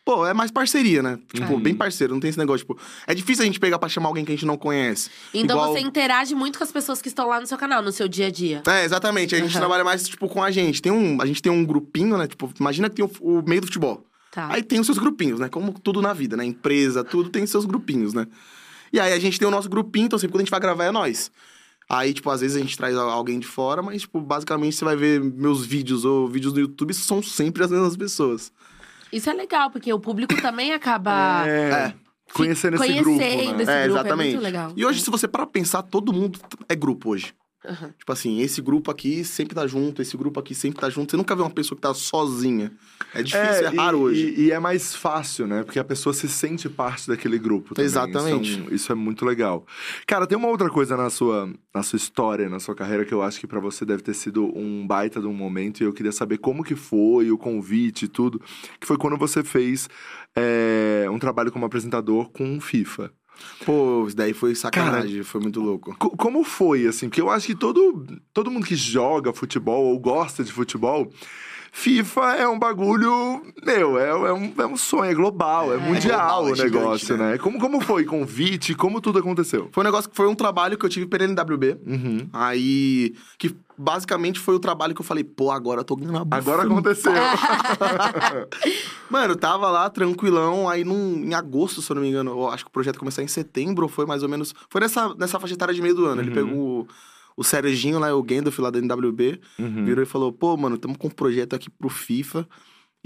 [0.07, 1.18] Pô, é mais parceria, né?
[1.33, 1.61] Tipo, Uhum.
[1.61, 2.78] bem parceiro, não tem esse negócio, tipo...
[3.07, 5.09] É difícil a gente pegar pra chamar alguém que a gente não conhece.
[5.33, 7.90] Então Igual- você interage muito com as pessoas que estão lá no seu canal, no
[7.92, 8.62] seu dia a dia.
[8.66, 9.35] É, exatamente.
[9.35, 10.80] A gente trabalha mais, tipo, com a gente.
[10.83, 12.26] Tem um, a gente tem um grupinho, né?
[12.26, 14.04] Tipo, imagina que tem o, o meio do futebol.
[14.34, 14.48] Tá.
[14.50, 15.48] Aí tem os seus grupinhos, né?
[15.48, 16.44] Como tudo na vida, né?
[16.44, 18.26] Empresa, tudo tem seus grupinhos, né?
[18.92, 20.86] E aí a gente tem o nosso grupinho, então sempre quando a gente vai gravar
[20.86, 21.30] é nós.
[21.88, 24.96] Aí, tipo, às vezes a gente traz alguém de fora, mas, tipo, basicamente você vai
[24.96, 28.52] ver meus vídeos ou vídeos no YouTube, são sempre as mesmas pessoas.
[29.12, 31.70] Isso é legal, porque o público também acaba É.
[31.70, 31.94] É.
[32.32, 33.62] Conhecendo esse conhecendo grupo, né?
[33.62, 33.98] esse é, grupo.
[33.98, 34.30] É exatamente.
[34.32, 34.72] muito legal.
[34.74, 37.32] E hoje, se você parar pra pensar, todo mundo é grupo hoje.
[37.66, 37.94] Aham.
[37.98, 41.11] Tipo assim, esse grupo aqui sempre tá junto, esse grupo aqui sempre tá junto.
[41.11, 42.70] Você nunca vê uma pessoa que tá sozinha.
[43.14, 44.35] É difícil, é, e- raro hoje.
[44.37, 45.62] E, e é mais fácil, né?
[45.62, 47.74] Porque a pessoa se sente parte daquele grupo.
[47.74, 47.87] Também.
[47.87, 48.50] Exatamente.
[48.50, 49.66] Isso é, um- isso é muito legal.
[50.07, 53.22] Cara, tem uma outra coisa na sua, na sua história, na sua carreira, que eu
[53.22, 55.81] acho que pra você deve ter sido um baita de um momento.
[55.81, 58.40] E eu queria saber como que foi, o convite e tudo.
[58.79, 59.88] Que foi quando você fez
[60.37, 63.11] é, um trabalho como apresentador com FIFA.
[63.64, 65.94] Pô, isso daí foi sacanagem, foi muito louco.
[65.98, 67.08] Co- como foi, assim?
[67.08, 71.10] Porque eu acho que todo, todo mundo que joga futebol ou gosta de futebol,
[71.76, 76.20] FIFA é um bagulho, meu, é, é um, é um sonho, é global, é, mundial
[76.20, 77.37] global, é o negócio, gigante, né?
[77.38, 78.04] Como, como foi?
[78.04, 78.76] Convite?
[78.76, 79.68] Como tudo aconteceu?
[79.72, 81.78] Foi um negócio que foi um trabalho que eu tive pela NWB.
[81.84, 82.28] Uhum.
[82.32, 86.24] Aí, que basicamente foi o trabalho que eu falei, pô, agora eu tô ganhando a
[86.24, 86.37] bufa.
[86.37, 87.12] Agora aconteceu.
[89.10, 92.48] Mano, eu tava lá tranquilão, aí num, em agosto, se eu não me engano, eu
[92.50, 94.54] acho que o projeto começou em setembro, foi mais ou menos.
[94.70, 96.22] Foi nessa, nessa faixa etária de meio do ano.
[96.22, 96.34] Ele Uhum.
[96.34, 96.88] pegou
[97.36, 99.84] o, Serginho lá, o Gandalf lá da NWB, Uhum.
[99.84, 102.46] virou e falou: pô, mano, tamo com um projeto aqui pro FIFA.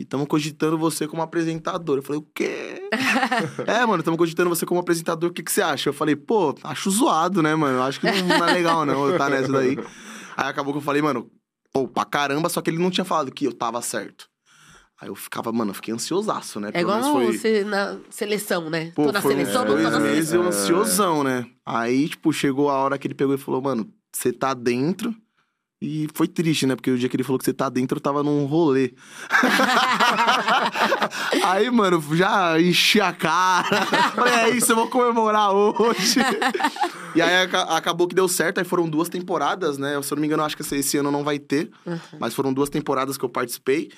[0.00, 1.98] E tamo cogitando você como apresentador.
[1.98, 2.88] Eu falei, o quê?
[3.66, 5.88] é, mano, tamo cogitando você como apresentador, o que, que você acha?
[5.88, 7.82] Eu falei, pô, acho zoado, né, mano?
[7.82, 9.76] Acho que não, não é legal, não, eu tá nessa daí.
[10.36, 11.28] Aí acabou que eu falei, mano,
[11.72, 14.28] pô, pra caramba, só que ele não tinha falado que eu tava certo.
[15.00, 16.68] Aí eu ficava, mano, eu fiquei ansiosaço, né?
[16.68, 17.36] É Pelo igual foi...
[17.36, 18.92] você na seleção, né?
[18.94, 20.42] Pô, tô na seleção, não tô dois na meses seleção.
[20.42, 21.44] eu ansiosão, né?
[21.66, 23.88] Aí, tipo, chegou a hora que ele pegou e falou, mano,
[24.18, 25.14] você tá dentro.
[25.80, 26.74] E foi triste, né?
[26.74, 28.94] Porque o dia que ele falou que você tá dentro, eu tava num rolê.
[31.44, 33.86] Aí, mano, já enchi a cara.
[34.14, 36.20] Falei, é isso, eu vou comemorar hoje.
[37.14, 38.58] e aí aca- acabou que deu certo.
[38.58, 40.00] Aí foram duas temporadas, né?
[40.02, 41.70] Se eu não me engano, acho que esse- esse ano não vai ter.
[42.18, 43.90] Mas foram duas temporadas que eu participei.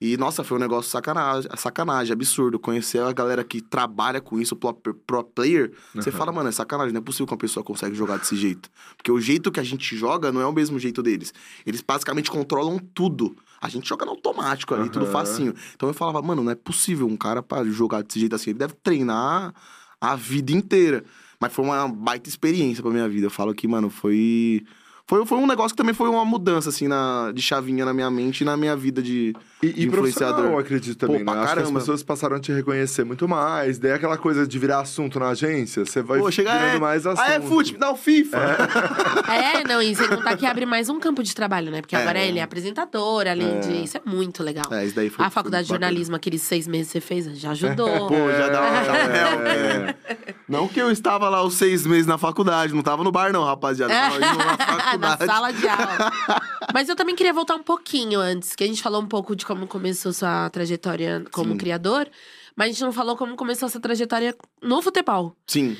[0.00, 2.58] E, nossa, foi um negócio sacanagem, sacanagem, absurdo.
[2.58, 6.92] Conhecer a galera que trabalha com isso, pro, pro player, você fala, mano, é sacanagem,
[6.92, 8.70] não é possível que uma pessoa consegue jogar desse jeito.
[8.96, 11.32] Porque o jeito que a gente joga não é o mesmo jeito deles.
[11.64, 13.36] Eles basicamente controlam tudo.
[13.60, 15.12] A gente joga no automático ali, tudo Aham.
[15.12, 15.54] facinho.
[15.74, 18.50] Então eu falava, mano, não é possível um cara pra jogar desse jeito assim.
[18.50, 19.54] Ele deve treinar
[20.00, 21.04] a vida inteira.
[21.40, 23.26] Mas foi uma baita experiência pra minha vida.
[23.26, 24.64] Eu falo que, mano, foi.
[25.08, 28.10] Foi, foi um negócio que também foi uma mudança, assim, na, de chavinha na minha
[28.10, 30.60] mente e na minha vida de, E, de e profissional, eu influenciador.
[30.60, 31.38] acredito também, Pô, né?
[31.38, 31.78] Acho que as caramba.
[31.80, 33.78] pessoas passaram a te reconhecer muito mais.
[33.78, 37.06] Daí aquela coisa de virar assunto na agência, você vai Pô, chega, virando é, mais
[37.06, 37.24] assunto.
[37.24, 38.36] Ah, é fute, me dá o FIFA.
[39.28, 41.80] É, não, e sem contar que abre mais um campo de trabalho, né?
[41.80, 42.00] Porque É.
[42.00, 43.84] agora ele é apresentador, além de.
[43.84, 44.64] Isso é muito legal.
[44.72, 45.24] É, isso daí foi.
[45.24, 45.88] a faculdade de foi bacana.
[45.90, 47.88] jornalismo, aqueles seis meses que você fez, já ajudou.
[48.08, 48.70] Pô, já dá uma.
[49.42, 49.46] um.
[49.46, 49.94] É.
[50.48, 53.44] Não que eu estava lá os seis meses na faculdade, não tava no bar, não,
[53.44, 53.92] rapaziada.
[53.92, 56.12] Eu Tava indo na na sala de aula.
[56.72, 59.46] Mas eu também queria voltar um pouquinho antes, que a gente falou um pouco de
[59.46, 61.58] como começou sua trajetória como Sim.
[61.58, 62.08] criador,
[62.56, 65.36] mas a gente não falou como começou essa trajetória no futebol.
[65.46, 65.76] Sim.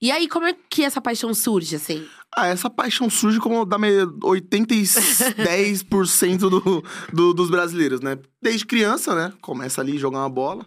[0.00, 2.06] E aí, como é que essa paixão surge, assim?
[2.36, 3.88] Ah, essa paixão surge como da me...
[4.22, 8.16] 80 e 10% do, do, dos brasileiros, né?
[8.40, 9.32] Desde criança, né?
[9.40, 10.64] Começa ali a jogar uma bola.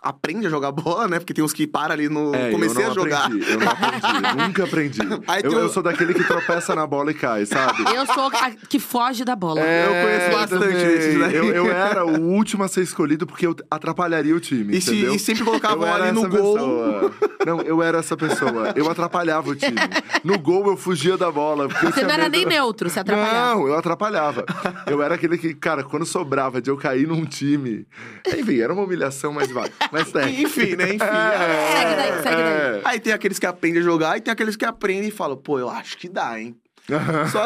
[0.00, 1.18] Aprende a jogar bola, né?
[1.18, 2.32] Porque tem uns que param ali no.
[2.34, 3.24] É, Comecei eu não a jogar.
[3.26, 5.00] Aprendi, eu não aprendi, nunca aprendi.
[5.02, 5.18] Eu,
[5.50, 7.82] tem eu sou daquele que tropeça na bola e cai, sabe?
[7.94, 9.60] Eu sou a que foge da bola.
[9.60, 10.86] eu conheço bastante também.
[10.86, 11.34] desses daí.
[11.34, 14.92] Eu, eu era o último a ser escolhido porque eu atrapalharia o time, E, se-
[14.92, 15.14] entendeu?
[15.14, 16.54] e sempre colocavam Eu ali no gol.
[16.54, 17.14] pessoa.
[17.44, 18.72] Não, eu era essa pessoa.
[18.76, 19.76] Eu atrapalhava o time.
[20.22, 21.66] No gol eu fugia da bola.
[21.68, 23.54] Você não era medo- nem neutro, você atrapalhava.
[23.56, 24.44] Não, eu atrapalhava.
[24.86, 27.84] Eu era aquele que, cara, quando sobrava de eu cair num time.
[28.26, 29.68] Enfim, era uma humilhação, mas vai.
[29.92, 30.42] Mas tem.
[30.42, 30.94] Enfim, né?
[30.94, 30.98] Enfim.
[31.72, 32.82] Segue daí, segue daí.
[32.84, 35.58] Aí tem aqueles que aprendem a jogar e tem aqueles que aprendem e falam, pô,
[35.58, 36.56] eu acho que dá, hein?
[37.30, 37.44] Só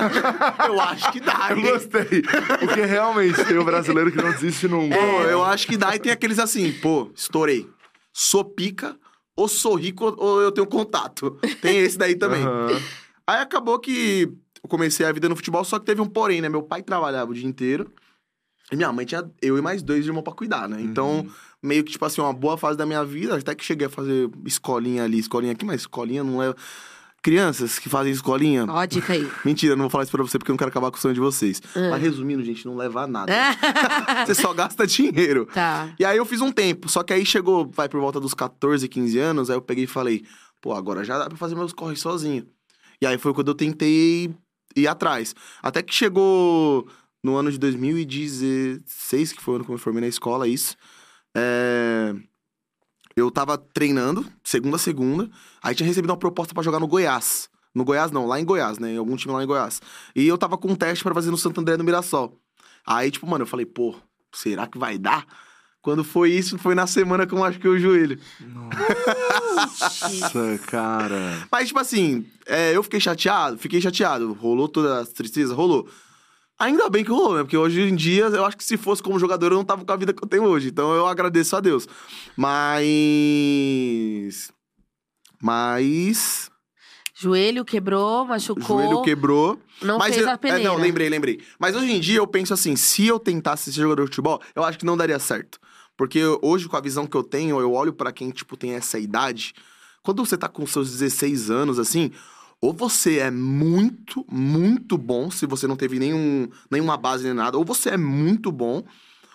[0.69, 1.63] eu acho que dá, Eu hein?
[1.65, 2.23] gostei.
[2.61, 4.97] Porque realmente tem o brasileiro que não desiste nunca.
[4.97, 5.97] Pô, eu acho que dá.
[5.97, 7.69] E tem aqueles assim, pô, estourei.
[8.13, 8.97] Sou pica,
[9.35, 11.39] ou sou rico, ou eu tenho contato.
[11.61, 12.43] Tem esse daí também.
[12.45, 12.81] Aham.
[13.27, 14.29] Aí acabou que
[14.63, 16.49] eu comecei a vida no futebol, só que teve um porém, né?
[16.49, 17.91] Meu pai trabalhava o dia inteiro.
[18.73, 20.81] E minha mãe tinha eu e mais dois irmãos pra cuidar, né?
[20.81, 21.27] Então,
[21.63, 24.31] meio que, tipo assim, uma boa fase da minha vida, até que cheguei a fazer
[24.47, 26.55] escolinha ali, escolinha aqui, mas escolinha não é.
[27.23, 28.67] Crianças que fazem escolinha.
[28.69, 29.31] Ó, a dica aí.
[29.45, 31.01] Mentira, eu não vou falar isso pra você porque eu não quero acabar com o
[31.01, 31.63] sonho de vocês.
[31.73, 33.33] Mas resumindo, gente, não leva a nada.
[34.27, 35.47] você só gasta dinheiro.
[35.47, 35.95] tá.
[36.01, 38.89] E aí eu fiz um tempo, só que aí chegou, vai por volta dos 14,
[38.89, 40.25] 15 anos, aí eu peguei e falei,
[40.61, 42.45] pô, agora já dá pra fazer meus corres sozinho.
[43.01, 44.35] E aí foi quando eu tentei
[44.75, 45.33] ir atrás.
[45.63, 46.89] Até que chegou
[47.23, 50.77] no ano de 2016, que foi o ano que eu me formei na escola, isso.
[51.35, 52.15] É...
[53.15, 55.31] Eu tava treinando, segunda a segunda,
[55.63, 57.51] aí tinha recebido uma proposta pra jogar no Goiás.
[57.75, 58.93] No Goiás não, lá em Goiás, né?
[58.93, 59.81] Em algum time lá em Goiás.
[60.17, 62.39] E eu tava com um teste pra fazer no Santo André, no Mirassol.
[62.87, 63.95] Aí, tipo, mano, eu falei, pô,
[64.33, 65.27] será que vai dar?
[65.81, 68.19] Quando foi isso, foi na semana que eu machuquei o joelho.
[68.41, 71.47] Nossa, cara.
[71.51, 74.33] Mas, tipo assim, é, eu fiquei chateado, fiquei chateado.
[74.33, 75.89] Rolou toda a tristeza, rolou.
[76.63, 77.43] Ainda bem que rolou, né?
[77.43, 79.93] Porque hoje em dia, eu acho que se fosse como jogador, eu não tava com
[79.93, 80.69] a vida que eu tenho hoje.
[80.69, 81.89] Então eu agradeço a Deus.
[82.37, 84.53] Mas.
[85.41, 86.51] Mas.
[87.15, 88.79] Joelho quebrou, machucou.
[88.81, 89.59] joelho quebrou.
[89.81, 90.63] Não mas fez eu- a peneira.
[90.63, 91.41] É, não, lembrei, lembrei.
[91.59, 94.65] Mas hoje em dia eu penso assim: se eu tentasse ser jogador de futebol, eu
[94.65, 95.59] acho que não daria certo.
[95.97, 98.99] Porque hoje, com a visão que eu tenho, eu olho pra quem, tipo, tem essa
[98.99, 99.53] idade.
[100.03, 102.11] Quando você tá com seus 16 anos, assim,
[102.63, 107.59] ou você é muito, muito bom, se você não teve nenhum, nenhuma base nem nada,
[107.59, 108.85] ou você é muito bom,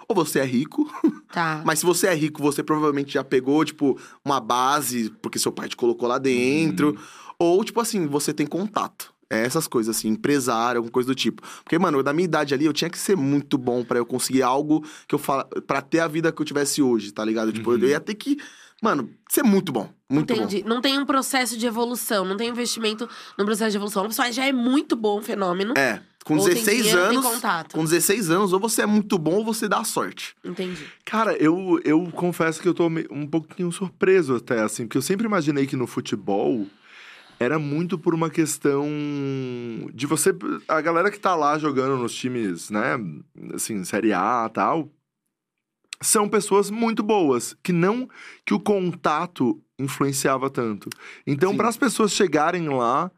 [0.08, 0.90] ou você é rico.
[1.28, 1.62] Tá.
[1.66, 5.68] Mas se você é rico, você provavelmente já pegou, tipo, uma base, porque seu pai
[5.68, 6.98] te colocou lá dentro.
[7.38, 9.14] Ou, tipo assim, você tem contato.
[9.30, 11.44] É essas coisas, assim, empresário, alguma coisa do tipo.
[11.64, 14.42] Porque, mano, da minha idade ali, eu tinha que ser muito bom pra eu conseguir
[14.42, 15.44] algo que eu fala.
[15.68, 17.52] pra ter a vida que eu tivesse hoje, tá ligado?
[17.52, 18.38] Tipo, eu ia ter que,
[18.82, 19.90] mano, ser muito bom.
[20.10, 20.64] Muito Entendi.
[20.66, 24.06] Não tem um processo de evolução, não tem investimento no processo de evolução.
[24.06, 25.74] A pessoa já é muito bom, um fenômeno.
[25.74, 25.80] bom.
[25.80, 27.26] É, Com Ou tem 16 dinheiro, tem anos.
[27.26, 27.74] contato.
[27.76, 30.34] Com 16 anos, ou você é muito bom ou você dá sorte.
[30.44, 30.86] Entendi.
[31.04, 35.26] Cara, eu, eu confesso que eu tô um pouquinho surpreso até, assim, porque eu sempre
[35.26, 36.66] imaginei que no futebol
[37.40, 38.88] era muito por uma questão
[39.94, 40.34] de você.
[40.68, 42.98] A galera que tá lá jogando nos times, né,
[43.54, 44.90] assim, Série A e tal,
[46.02, 48.08] são pessoas muito boas, que não.
[48.46, 50.90] que o contato influenciava tanto.
[51.26, 53.12] Então, para as pessoas chegarem lá,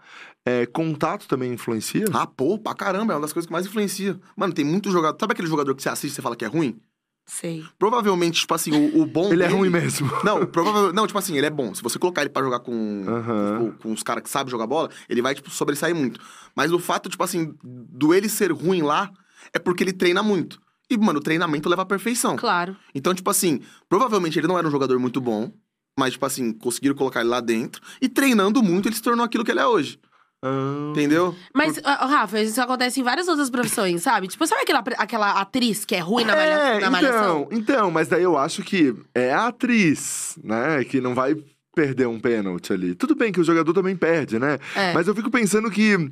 [0.45, 2.05] é, contato também influencia?
[2.13, 4.19] Ah, pô, pra caramba, é uma das coisas que mais influencia.
[4.35, 5.17] Mano, tem muito jogador.
[5.19, 6.79] Sabe aquele jogador que você assiste e você fala que é ruim?
[7.25, 7.63] Sei.
[7.77, 9.31] Provavelmente, tipo assim, o, o bom.
[9.31, 10.09] Ele é dele- ruim mesmo.
[10.25, 10.95] Não, provavelmente.
[10.95, 11.73] Não, tipo assim, ele é bom.
[11.75, 13.69] Se você colocar ele pra jogar com, Aham.
[13.71, 16.19] tipo, com os caras que sabem jogar bola, ele vai, tipo, sobressair muito.
[16.55, 19.11] Mas o fato, tipo assim, do ele ser ruim lá
[19.53, 20.59] é porque ele treina muito.
[20.89, 22.35] E, mano, o treinamento leva à perfeição.
[22.35, 22.75] Claro.
[22.95, 25.51] Então, tipo assim, provavelmente ele não era um jogador muito bom,
[25.97, 27.81] mas, tipo assim, conseguiram colocar ele lá dentro.
[28.01, 29.99] E treinando muito, ele se tornou aquilo que ele é hoje.
[30.41, 30.87] Ah.
[30.91, 31.35] Entendeu?
[31.53, 34.27] Mas, ó, Rafa, isso acontece em várias outras profissões, sabe?
[34.27, 37.47] Tipo, sabe aquela, aquela atriz que é ruim na, malha, É, na malhação?
[37.51, 41.35] então, então, mas daí eu acho que é a atriz, né, que não vai
[41.75, 42.95] perder um pênalti ali.
[42.95, 44.57] Tudo bem que o jogador também perde, né?
[44.75, 44.93] É.
[44.93, 46.09] Mas eu fico pensando que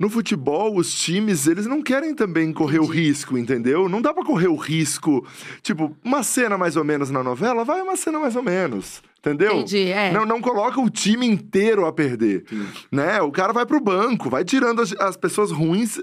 [0.00, 3.00] no futebol, os times, eles não querem também correr o Entendi.
[3.02, 3.88] risco, entendeu?
[3.88, 5.24] Não dá pra correr o risco.
[5.62, 9.02] Tipo, uma cena mais ou menos na novela, vai uma cena mais ou menos.
[9.18, 9.52] Entendeu?
[9.56, 10.10] Entendi, é.
[10.10, 12.46] Não, não coloca o time inteiro a perder.
[12.90, 13.20] Né?
[13.20, 16.00] O cara vai pro banco, vai tirando as, as pessoas ruins.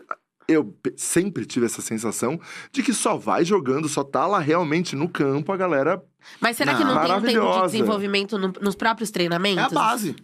[0.48, 2.40] Eu sempre tive essa sensação
[2.72, 6.02] de que só vai jogando, só tá lá realmente no campo a galera.
[6.40, 6.94] Mas será que Não.
[7.02, 9.66] tem um tempo de desenvolvimento no- nos próprios É treinamentos?
[9.66, 10.16] a base.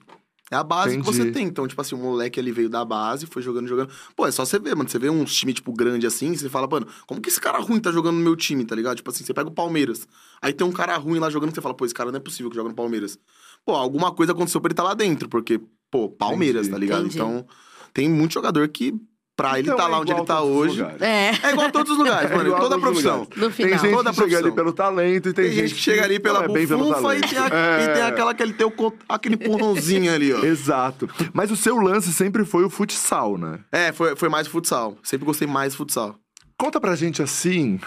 [0.54, 1.18] É a base que Entendi.
[1.18, 1.48] você tem.
[1.48, 3.90] Então, tipo assim, o moleque ele veio da base, foi jogando, jogando.
[4.16, 4.88] Pô, é só você ver, mano.
[4.88, 7.80] Você vê um time, tipo, grande assim, você fala, mano, como que esse cara ruim
[7.80, 8.98] tá jogando no meu time, tá ligado?
[8.98, 10.08] Tipo assim, você pega o Palmeiras.
[10.40, 12.20] Aí tem um cara ruim lá jogando que você fala, pô, esse cara não é
[12.20, 13.18] possível que joga no Palmeiras.
[13.66, 16.72] Pô, alguma coisa aconteceu pra ele tá lá dentro, porque, pô, Palmeiras, Entendi.
[16.72, 17.00] tá ligado?
[17.06, 17.16] Entendi.
[17.16, 17.48] Então,
[17.92, 18.94] tem muito jogador que,
[19.36, 20.82] pra ele Então tá é lá onde ele tá todos os hoje.
[20.82, 21.02] lugares.
[21.02, 21.32] É.
[21.44, 22.56] É igual a todos os lugares, É mano.
[22.56, 23.28] a toda os profissão.
[23.36, 23.80] No Tem final.
[23.80, 26.48] gente Toda que chega ali pelo talento e tem, Tem gente que chega ali pela
[26.48, 27.30] não é bufunfa e talento.
[27.30, 27.84] tem, a- É.
[27.84, 30.44] e tem aquela que ele tem o, con- aquele porrãozinho ali, ó.
[30.44, 31.10] Exato.
[31.34, 33.60] Mas o seu lance sempre foi o futsal, né?
[33.72, 34.98] É, foi, foi mais futsal.
[35.04, 36.16] Sempre gostei mais de futsal.
[36.58, 37.80] Conta pra gente assim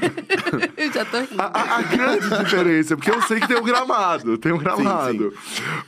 [0.76, 1.40] Eu já tô rindo.
[1.40, 5.32] a, a- a grande diferença, porque eu sei que tem o gramado, tem o gramado.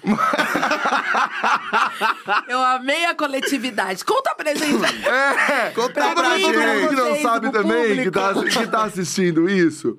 [2.48, 4.04] Eu amei a coletividade.
[4.04, 4.84] Conta pra gente.
[5.06, 6.88] É, Conta pra pra todo mundo gente.
[6.88, 9.96] que não sabe também, que tá, que tá assistindo isso.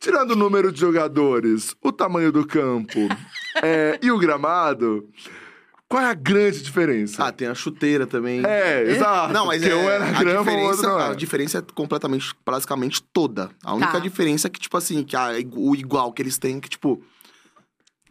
[0.00, 2.98] Tirando o número de jogadores, o tamanho do campo
[3.62, 5.04] é, e o gramado,
[5.88, 7.24] qual é a grande diferença?
[7.24, 8.44] Ah, tem a chuteira também.
[8.44, 9.32] é, exato.
[9.32, 11.08] Não, mas porque é, um é na a, grama, outro diferença, não é.
[11.10, 13.50] a diferença é completamente, basicamente toda.
[13.64, 13.98] A única Tá.
[13.98, 17.02] diferença é que, tipo assim, que a- o igual que eles têm, que, tipo,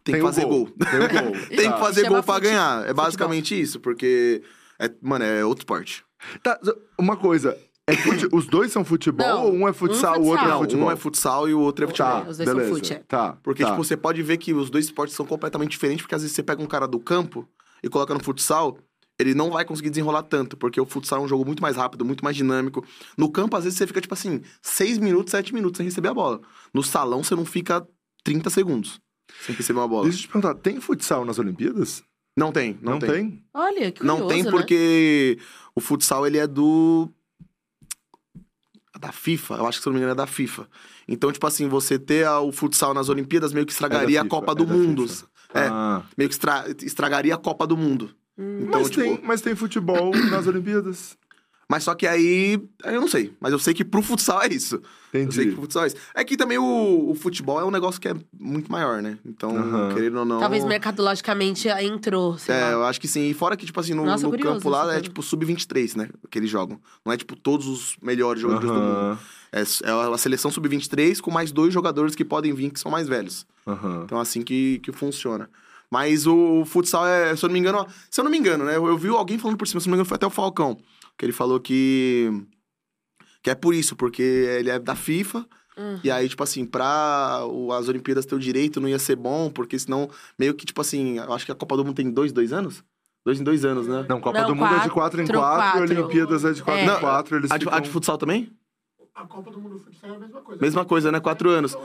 [0.03, 0.65] tem, Tem que fazer gol.
[0.65, 0.73] gol.
[0.89, 1.31] Tem gol.
[1.49, 1.73] tem Tá.
[1.73, 2.87] que fazer Chama gol pra fute- ganhar.
[2.87, 4.41] É basicamente isso, porque,
[4.79, 6.03] é, mano, é outro esporte.
[6.41, 6.59] Tá,
[6.97, 10.25] uma coisa, é fute- os dois são futebol Não, ou um é um futsal, o
[10.25, 10.59] outro é futsal.
[10.61, 10.87] futebol?
[10.87, 12.11] Um é futsal e o outro é futebol.
[12.23, 12.73] Tá, Os dois são beleza.
[12.75, 13.03] fute, é.
[13.07, 13.69] Tá, Porque, tá.
[13.71, 16.41] tipo, você pode ver que os dois esportes são completamente diferentes, porque às vezes você
[16.41, 17.47] pega um cara do campo
[17.83, 18.77] e coloca no futsal,
[19.19, 22.05] ele não vai conseguir desenrolar tanto, porque o futsal é um jogo muito mais rápido,
[22.05, 22.85] muito mais dinâmico.
[23.17, 26.13] No campo, às vezes, você fica, tipo assim, 6 minutos, 7 minutos sem receber a
[26.13, 26.39] bola.
[26.73, 27.87] No salão, você não fica
[28.23, 28.99] 30 segundos
[29.41, 30.03] sem receber uma bola.
[30.03, 32.03] Deixa eu te perguntar, tem futsal nas Olimpíadas?
[32.37, 33.43] Não tem, não, tem.
[33.53, 34.51] Olha, que Não curioso, tem né?
[34.51, 35.39] porque
[35.75, 37.09] o futsal, ele é do...
[38.99, 40.67] Da FIFA, eu acho que se eu não me engano é da FIFA.
[41.07, 44.29] Então, tipo assim, você ter a- o futsal nas Olimpíadas meio que estragaria a FIFA,
[44.35, 45.07] Copa é do Mundo.
[45.07, 45.27] FIFA.
[45.57, 46.03] É, Ah.
[46.17, 48.11] meio que estra- estragaria a Copa do Mundo.
[48.37, 48.59] Hum.
[48.61, 51.17] Então, mas, tipo, tem, mas tem futebol nas Olimpíadas.
[51.69, 53.33] Mas só que aí, eu não sei.
[53.39, 54.75] Mas eu sei que pro futsal é isso.
[54.75, 55.51] Eu sei que Entendi.
[55.51, 55.95] pro futsal é isso.
[56.15, 59.17] É que também o, o futebol é um negócio que é muito maior, né?
[59.25, 59.89] Então, Aham.
[59.93, 60.39] querendo ou não.
[60.39, 62.71] Talvez mercadologicamente entrou, sei É, lá.
[62.71, 63.29] eu acho que sim.
[63.29, 66.09] E fora que, tipo assim, no, Nossa, no curioso campo lá é tipo sub-23, né?
[66.29, 66.79] Que eles jogam.
[67.05, 69.19] Não é tipo todos os melhores jogadores do mundo.
[69.51, 73.07] É, é a seleção sub-23 com mais dois jogadores que podem vir que são mais
[73.07, 73.45] velhos.
[73.65, 74.03] aham.
[74.05, 75.49] Então, assim que, que funciona.
[75.89, 78.75] Mas o, futsal é, se eu não me engano, se eu não me engano, né?
[78.75, 80.29] Eu, eu vi alguém falando por cima, se eu não me engano, foi até o
[80.29, 80.77] Falcão.
[81.17, 82.29] Que ele falou que.
[83.41, 85.45] Que é por isso, porque ele é da FIFA.
[85.77, 85.99] Hum.
[86.03, 89.49] E aí, tipo assim, pra o- as Olimpíadas ter o direito não ia ser bom,
[89.49, 92.31] porque senão, meio que, tipo assim, eu acho que a Copa do Mundo tem dois,
[92.31, 92.83] dois anos?
[93.25, 94.05] Dois em dois anos, né?
[94.09, 95.39] Não, Copa Não, do Mundo é de quatro, 4 em 4 e
[95.81, 95.81] quatro.
[96.01, 96.85] Olimpíadas é de 4 É.
[96.95, 97.35] em 4.
[97.37, 97.77] Eles A de, ficam...
[97.77, 98.51] a de futsal também?
[99.13, 100.61] A Copa do Mundo Futsal é a mesma coisa.
[100.61, 101.19] Mesma coisa, né?
[101.19, 101.75] Quatro anos.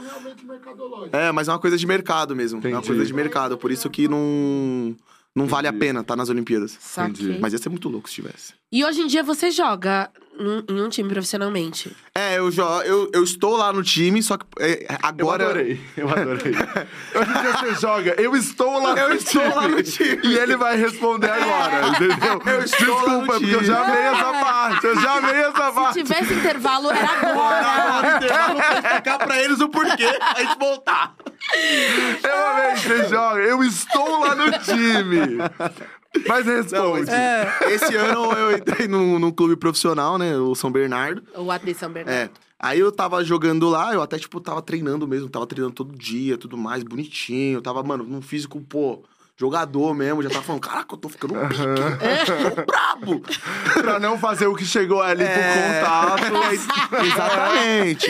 [0.44, 1.12] Mercadológicos.
[1.18, 2.58] É, mas é uma coisa de mercado mesmo.
[2.58, 2.86] É uma Entendi.
[2.86, 4.94] coisa de mercado, por isso que não,
[5.34, 6.76] não vale a pena estar nas Olimpíadas.
[6.80, 7.38] Saquei.
[7.38, 8.54] Mas ia ser muito louco se tivesse.
[8.70, 11.94] E hoje em dia você joga num- em um time profissionalmente.
[12.14, 15.44] É, eu, jo eu, eu estou lá no time, só que é, Eu agora.
[15.44, 16.52] adorei, eu adorei.
[17.14, 19.54] Hoje em dia você joga, eu estou lá Eu no estou time.
[19.54, 20.20] lá no time.
[20.24, 22.42] E ele vai responder agora, entendeu?
[22.46, 25.68] Eu estou lá no Desculpa, porque eu já amei essa parte, eu já amei essa
[25.68, 26.02] Se parte.
[26.02, 28.02] tivesse intervalo, era agora.
[28.10, 31.14] No intervalo pra explicar pra eles o porquê, a gente voltar.
[32.22, 33.40] Eu amei, você joga.
[33.40, 35.38] Eu estou lá no time.
[36.26, 37.10] Mas responde.
[37.70, 40.36] Esse ano eu entrei num, num clube profissional, né?
[40.36, 41.22] O São Bernardo.
[41.36, 42.16] O Atenção São Bernardo.
[42.18, 42.30] É.
[42.58, 46.38] Aí eu tava jogando lá, eu até, tipo, tava treinando mesmo, tava treinando todo dia,
[46.38, 47.60] tudo mais, bonitinho.
[47.60, 49.02] Tava, mano, num físico, pô,
[49.36, 53.20] jogador mesmo, já tava falando, caraca, eu tô ficando um pique, tô brabo.
[53.82, 55.82] Pra não fazer o que chegou ali É.
[55.82, 57.02] por contato.
[57.04, 58.06] Exatamente.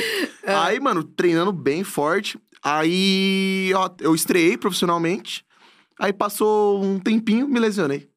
[0.46, 2.38] Aí, mano, treinando bem forte.
[2.62, 5.44] Aí, ó, eu estreiei profissionalmente.
[6.02, 8.08] Aí passou um tempinho, me lesionei.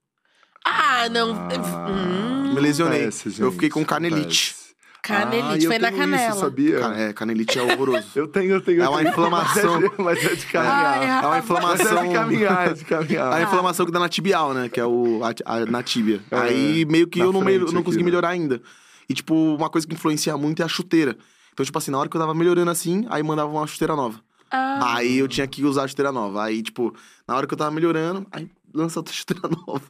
[0.66, 1.34] Ah, não.
[1.34, 3.02] Hum, Me lesionei.
[3.02, 4.56] Acontece, eu fiquei com canelite.
[5.04, 6.32] canelite, Ah, foi na canela.
[6.32, 6.80] Isso, sabia?
[6.80, 8.08] Ca- É, canelite é horroroso.
[8.16, 8.82] Eu tenho, eu tenho.
[8.82, 9.80] É uma inflamação.
[9.80, 10.98] Mas é de, mas é de caminhar.
[10.98, 12.08] Ai, É uma Mas é inflamação.
[12.08, 13.34] de caminhar, é de caminhar.
[13.34, 14.68] A inflamação que dá na tibial, né?
[14.68, 16.22] Que é o, a, a- na tíbia.
[16.32, 18.10] É, Aí meio que eu não, me- frente não aqui, consegui né?
[18.10, 18.60] melhorar ainda.
[19.08, 21.16] E, tipo, uma coisa que influencia muito é a chuteira.
[21.54, 24.20] Então, tipo assim, na hora que eu tava melhorando assim, aí mandava uma chuteira nova.
[24.56, 26.44] Ah, Aí eu tinha que usar a chuteira nova.
[26.44, 26.96] Aí, tipo,
[27.28, 29.82] na hora que eu tava melhorando, aí lança outra chuteira nova.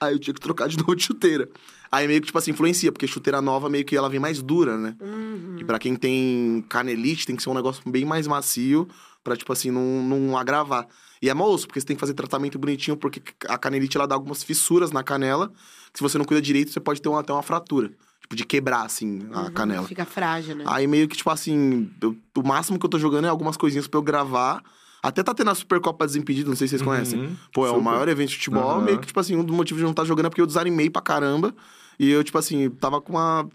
[0.00, 1.48] Aí eu tinha que trocar de novo de chuteira.
[1.90, 4.76] Aí meio que, tipo assim, influencia, porque chuteira nova meio que ela vem mais dura,
[4.76, 4.96] né?
[5.00, 5.56] uhum.
[5.58, 8.88] E pra quem tem canelite, tem que ser um negócio bem mais macio
[9.22, 10.86] pra, tipo assim, não, não agravar.
[11.22, 14.14] E é moço, porque você tem que fazer tratamento bonitinho, porque a canelite, ela dá
[14.14, 15.50] algumas fissuras na canela,
[15.94, 17.90] se você não cuida direito, você pode ter uma, até uma fratura.
[18.24, 19.86] Tipo, de quebrar, assim, a canela.
[19.86, 20.64] Fica frágil, né?
[20.66, 23.86] Aí meio que, tipo assim, eu- o máximo que eu tô jogando é algumas coisinhas
[23.86, 24.62] pra eu gravar.
[25.02, 27.36] Até tá tendo a Supercopa Desimpedido, não sei se vocês conhecem.
[27.52, 27.84] Pô, é o super.
[27.84, 28.80] maior evento de futebol.
[28.80, 30.88] Meio que, tipo assim, um dos motivos de não estar jogando é porque eu desanimei
[30.88, 31.54] pra caramba.
[31.98, 33.46] E eu, tipo assim, tava com uma.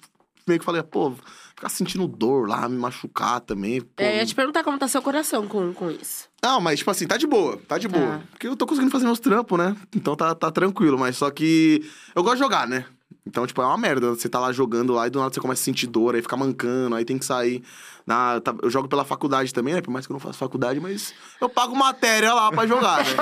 [0.48, 1.14] Meio que falei, pô,
[1.56, 3.82] ficar sentindo dor lá, me machucar também.
[3.82, 3.88] Pô.
[3.98, 6.28] É, eu ia te perguntar como tá seu coração com, com isso.
[6.44, 7.98] Não, mas, tipo assim, tá de boa, tá de Tá.
[7.98, 8.22] boa.
[8.30, 9.76] Porque eu tô conseguindo fazer meus trampos, né?
[9.96, 11.84] Então tá, tá tranquilo, mas só que
[12.16, 12.86] eu gosto de jogar, né?
[13.30, 14.10] Então, tipo, é uma merda.
[14.10, 16.36] Você tá lá jogando lá e do nada você começa a sentir dor, aí fica
[16.36, 17.62] mancando, aí tem que sair.
[18.08, 19.82] Na, tá- eu jogo pela faculdade também, né?
[19.82, 23.12] Por mais que eu não faça faculdade, mas eu pago matéria lá pra jogar, né?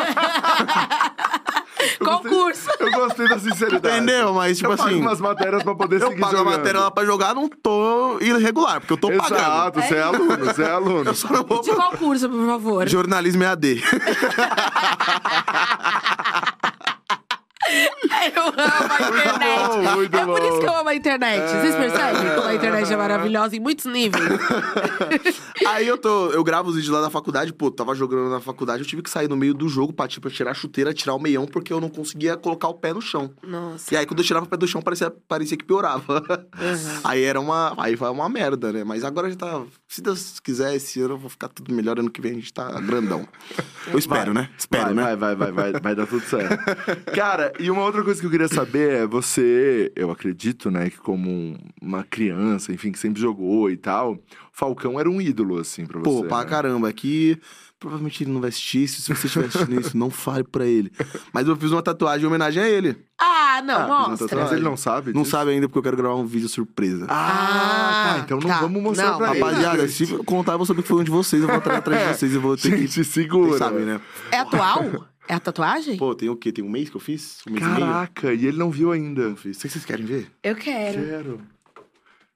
[1.99, 2.69] Qual curso?
[2.79, 3.97] Eu gostei da sinceridade.
[3.97, 4.33] Entendeu?
[4.33, 5.01] Mas, tipo eu pago assim.
[5.01, 6.57] umas matérias pra poder Eu seguir pago a jogando.
[6.57, 9.35] matéria lá pra jogar, não tô irregular, porque eu tô pagando.
[9.35, 11.09] Exato, você é aluno, você é aluno.
[11.11, 12.87] Eu só não vou De qual curso, por favor?
[12.87, 13.83] Jornalismo EAD.
[18.35, 19.69] Eu amo a internet.
[19.69, 21.49] bom, muito é por isso que eu amo a internet.
[21.49, 24.23] Vocês percebem como a internet é maravilhosa em muitos níveis?
[25.67, 28.83] Aí eu tô, eu gravo os vídeos lá da faculdade, pô, tava jogando na faculdade,
[28.83, 31.19] eu tive que sair no meio do jogo pra, tipo, tirar a chuteira, tirar o
[31.19, 33.31] meião, porque eu não conseguia colocar o pé no chão.
[33.43, 33.93] Nossa.
[33.93, 36.23] E aí, quando eu tirava o pé do chão, parecia, parecia que piorava.
[37.03, 37.73] Aí era uma.
[37.77, 38.83] Aí foi uma merda, né?
[38.83, 39.63] Mas agora já tá.
[39.87, 41.99] Se Deus quiser, esse ano eu vou ficar tudo melhor.
[41.99, 43.27] Ano que vem a gente tá grandão.
[43.87, 44.49] Eu espero, né?
[44.57, 45.03] Espero, vai, né?
[45.03, 46.57] Vai, vai, vai, vai, vai dar tudo certo.
[47.15, 50.97] Cara, e uma outra coisa que eu queria saber é você, eu acredito, né, que
[50.97, 54.17] como um- uma criança, enfim, que sempre jogou e tal,
[54.51, 56.03] Falcão era um ídolo, assim, pra você.
[56.21, 56.45] Pô, pra né?
[56.45, 56.89] caramba.
[56.89, 57.39] Aqui.
[57.79, 59.03] Provavelmente ele não vai assistir isso.
[59.03, 60.91] Se você estiver assistindo isso, não fale pra ele.
[61.31, 62.97] Mas eu fiz uma tatuagem em homenagem a ele.
[63.19, 64.35] Ah, não, Ah, mostra.
[64.41, 65.31] Mas ele não sabe Não disso?
[65.33, 67.05] sabe ainda porque eu quero gravar um vídeo surpresa.
[67.07, 68.61] Ah, tá, então não tá.
[68.61, 69.39] vamos mostrar Não, pra ele.
[69.43, 71.77] Rapaziada, se eu contar, eu vou saber que foi um de vocês, eu vou atrás
[71.77, 72.77] atrás de vocês, eu vou ter que.
[72.87, 73.49] Gente, segura.
[73.49, 74.01] Vocês sabem, né?
[74.31, 74.83] É atual?
[75.27, 75.97] É a tatuagem?
[75.97, 76.51] Pô, tem o quê?
[76.51, 77.41] Tem um mês que eu fiz?
[77.47, 77.79] Um mês e meio?
[77.85, 79.21] Caraca, e ele não viu ainda.
[79.23, 79.57] Eu fiz.
[79.57, 80.31] Vocês vocês querem ver?
[80.43, 81.05] Eu quero.
[81.05, 81.41] Quero.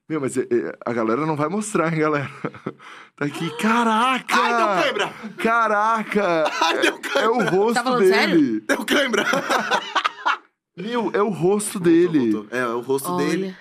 [0.09, 2.29] Meu, mas é, é, a galera não vai mostrar, hein, galera?
[3.15, 3.49] Tá aqui.
[3.57, 4.35] Caraca!
[4.35, 5.13] Ai, deu cãibra!
[5.37, 6.43] Caraca!
[6.61, 7.31] Ai, deu É cãibra!
[7.31, 8.13] o rosto Tá dele.
[8.13, 8.61] sério?
[8.61, 9.25] Deu cãibra!
[10.75, 12.31] Meu, é o rosto dele.
[12.31, 12.57] Voltou, voltou.
[12.59, 13.45] É, o rosto dele.
[13.45, 13.57] Olha.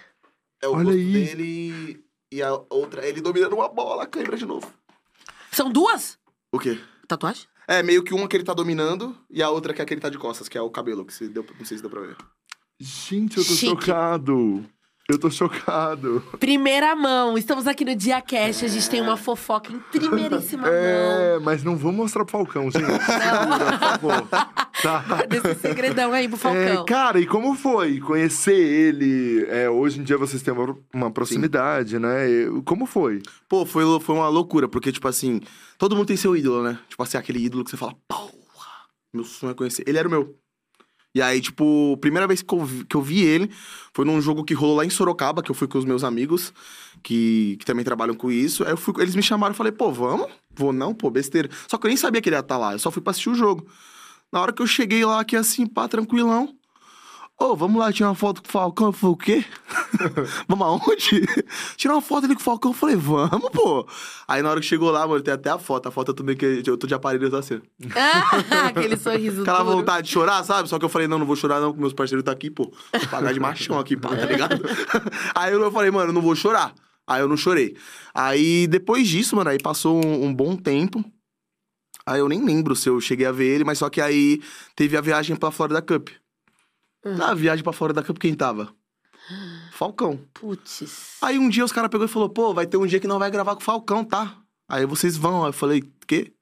[0.62, 1.12] É o Olha rosto aí.
[1.12, 4.72] dele e a outra, ele dominando uma bola, a cãibra de novo.
[5.50, 6.18] São duas
[6.52, 6.78] O quê?
[7.06, 7.48] tatuagens?
[7.70, 9.94] É, meio que uma que ele tá dominando e a outra que é a que
[9.94, 11.88] ele tá de costas, que é o cabelo, que se deu, não sei se deu
[11.88, 12.16] pra ver.
[12.80, 13.66] Gente, eu tô Chique.
[13.66, 14.66] chocado.
[15.08, 16.20] Eu tô chocado.
[16.40, 17.38] Primeira mão.
[17.38, 18.64] Estamos aqui no Dia Cash.
[18.64, 20.72] A gente tem uma fofoca em primeiríssima mão.
[20.72, 22.86] É, mas não vou mostrar pro Falcão, gente.
[22.86, 24.28] Segura, por favor.
[24.82, 25.04] Tá.
[25.28, 26.82] Desse segredão aí pro Falcão.
[26.82, 29.44] É, cara, e como foi conhecer ele?
[29.48, 32.28] É, hoje em dia vocês têm uma, uma proximidade, né?
[32.28, 33.22] E Como foi?
[33.48, 35.40] Pô, foi, foi uma loucura, porque, tipo assim,
[35.78, 36.78] todo mundo tem seu ídolo, né?
[36.88, 38.30] Tipo assim, aquele ídolo que você fala, porra,
[39.12, 39.84] meu sonho é conhecer.
[39.86, 40.36] Ele era o meu.
[41.12, 43.50] E aí, tipo, primeira vez que eu, vi, que eu vi ele
[43.92, 46.52] foi num jogo que rolou lá em Sorocaba, que eu fui com os meus amigos,
[47.02, 48.62] que, que também trabalham com isso.
[48.64, 50.28] Aí eu fui, eles me chamaram e falei, pô, vamos?
[50.54, 51.48] Vou não, pô, besteira.
[51.66, 53.28] Só que eu nem sabia que ele ia estar lá, eu só fui pra assistir
[53.30, 53.66] o jogo.
[54.32, 56.54] Na hora que eu cheguei lá, aqui assim, pá, tranquilão.
[57.42, 58.86] Ô, vamos lá tirar uma foto com o Falcão.
[58.88, 59.44] Eu falei, o quê?
[60.46, 61.26] vamos aonde?
[61.74, 62.70] tirar uma foto ali com o Falcão.
[62.70, 63.88] Eu falei, vamos, pô.
[64.28, 65.88] Aí na hora que chegou lá, mano, tem até a foto.
[65.88, 66.62] A foto eu tô meio que.
[66.66, 67.62] Eu tô de aparelho, eu tô assim.
[67.96, 69.78] Ah, aquele sorriso Aquela duro.
[69.78, 70.68] vontade de chorar, sabe?
[70.68, 72.70] Só que eu falei, não, não vou chorar, não, porque meus parceiros tá aqui, pô.
[72.92, 74.60] Vou pagar de machão aqui, pá, tá ligado?
[75.34, 76.74] aí eu falei, mano, eu não vou chorar.
[77.06, 77.74] Aí eu não chorei.
[78.14, 81.02] Aí depois disso, mano, aí passou um, um bom tempo.
[82.10, 84.42] Aí eu nem lembro se eu cheguei a ver ele, mas só que aí
[84.74, 86.08] teve a viagem pra Florida Cup.
[87.04, 88.74] Na viagem pra Florida Cup, quem tava?
[89.70, 90.18] Falcão.
[90.34, 91.18] Putz.
[91.22, 93.20] Aí um dia os caras pegou e falou, pô, vai ter um dia que não
[93.20, 94.36] vai gravar com o Falcão, tá?
[94.68, 95.44] Aí vocês vão.
[95.44, 96.32] Aí eu falei, quê?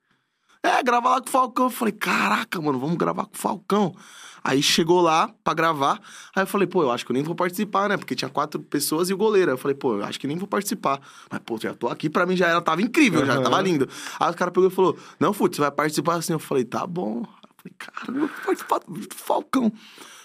[0.63, 1.67] É, gravar lá com o Falcão.
[1.67, 3.95] Eu falei, caraca, mano, vamos gravar com o Falcão.
[4.43, 6.01] Aí chegou lá pra gravar.
[6.35, 7.97] Aí eu falei, pô, eu acho que eu nem vou participar, né?
[7.97, 9.51] Porque tinha quatro pessoas e o goleiro.
[9.51, 11.01] Eu falei, pô, eu acho que nem vou participar.
[11.31, 13.43] Mas, pô, já tô aqui, pra mim já era, tava incrível, já Aham.
[13.43, 13.89] tava lindo.
[14.19, 16.33] Aí os caras pegou e falou, não, Fute, você vai participar assim.
[16.33, 17.21] Eu falei, tá bom.
[17.21, 17.27] Eu
[17.57, 19.73] falei, cara, eu vou participar do vídeo do Falcão.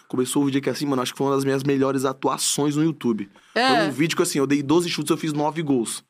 [0.08, 2.84] Começou o vídeo aqui assim, mano, acho que foi uma das minhas melhores atuações no
[2.84, 3.30] YouTube.
[3.56, 3.68] É.
[3.68, 6.04] Foi um vídeo que assim, eu dei 12 chutes, eu fiz 9 gols.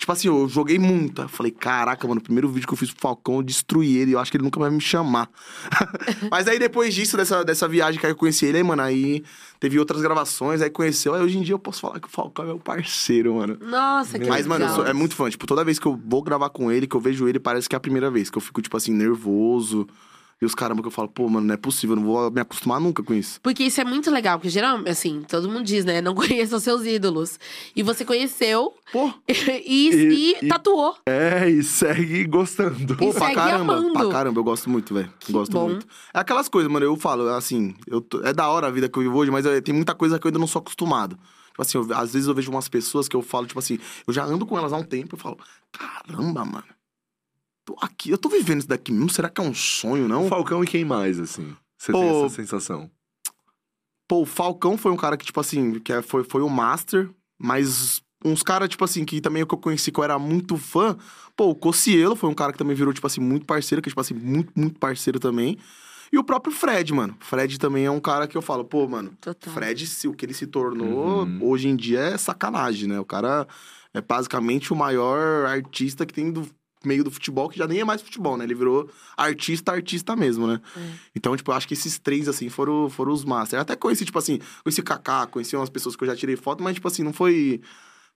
[0.00, 1.20] Tipo assim, eu joguei muito.
[1.20, 3.98] Aí eu falei, caraca, mano, o primeiro vídeo que eu fiz pro Falcão, eu destruí
[3.98, 4.12] ele.
[4.12, 5.28] Eu acho que ele nunca vai me chamar.
[6.32, 9.22] Mas aí depois disso, dessa, dessa viagem que eu conheci ele, aí, mano, aí
[9.60, 11.12] teve outras gravações, aí conheceu.
[11.14, 13.58] Aí hoje em dia eu posso falar que o Falcão é meu parceiro, mano.
[13.60, 14.82] Nossa, que Mas, mano, eu legal.
[14.84, 15.28] sou- é muito fã.
[15.28, 17.76] Tipo, toda vez que eu vou gravar com ele, que eu vejo ele, parece que
[17.76, 18.30] é a primeira vez.
[18.30, 19.86] Que eu fico, tipo assim, nervoso.
[20.40, 22.40] E os caramba que eu falo, pô, mano, não é possível, eu não vou me
[22.40, 23.38] acostumar nunca com isso.
[23.42, 26.00] Porque isso é muito legal, porque geralmente, assim, todo mundo diz, né?
[26.00, 27.38] Não conheça os seus ídolos.
[27.76, 30.96] E você conheceu Pô, e, E- e, tatuou.
[31.06, 32.96] É, e segue gostando.
[32.96, 33.92] Pô, E pra caramba, amando.
[33.92, 35.12] pra caramba, eu gosto muito, velho.
[35.28, 35.68] Gosto bom.
[35.68, 35.86] muito.
[36.14, 38.98] É aquelas coisas, mano, eu falo, assim, eu tô- é da hora a vida que
[38.98, 41.18] eu vivo hoje, mas eu- tem muita coisa que eu ainda não sou acostumado.
[41.50, 44.14] Tipo assim, eu- às vezes eu vejo umas pessoas que eu falo, tipo assim, eu
[44.14, 45.36] já ando com elas há um tempo, eu falo,
[45.70, 46.64] caramba, mano,
[47.64, 50.28] tô aqui, eu tô vivendo isso daqui mesmo, será que é um sonho, O não?
[50.28, 51.54] Falcão e quem mais, assim?
[51.78, 51.98] Você Pô.
[51.98, 52.90] tem essa sensação?
[54.08, 57.08] Pô, o Falcão foi um cara que, tipo assim, que é- foi, foi o master,
[57.38, 60.96] mas uns caras, tipo assim, que também que eu conheci, que eu era muito fã.
[61.36, 63.90] Pô, o Cocielo foi um cara que também virou, tipo assim, muito parceiro, que é,
[63.90, 65.56] tipo assim, muito, muito parceiro também.
[66.12, 67.16] E o próprio Fred, mano.
[67.20, 69.54] Fred também é um cara que eu falo, pô, mano, Total.
[69.54, 71.38] Fred, se o que ele se tornou, Uhum.
[71.40, 72.98] hoje em dia é sacanagem, né?
[72.98, 73.46] O cara
[73.94, 76.46] é basicamente o maior artista que tem do
[76.84, 78.44] meio do futebol, que já nem é mais futebol, né?
[78.44, 80.60] Ele virou artista, artista mesmo, né?
[80.76, 80.80] É.
[81.14, 83.54] Então, tipo, eu acho que esses três, assim, foram, foram os masters.
[83.54, 86.36] Eu até conheci, tipo assim, conheci o Kaká, conheci umas pessoas que eu já tirei
[86.36, 87.60] foto, mas, tipo assim, não foi...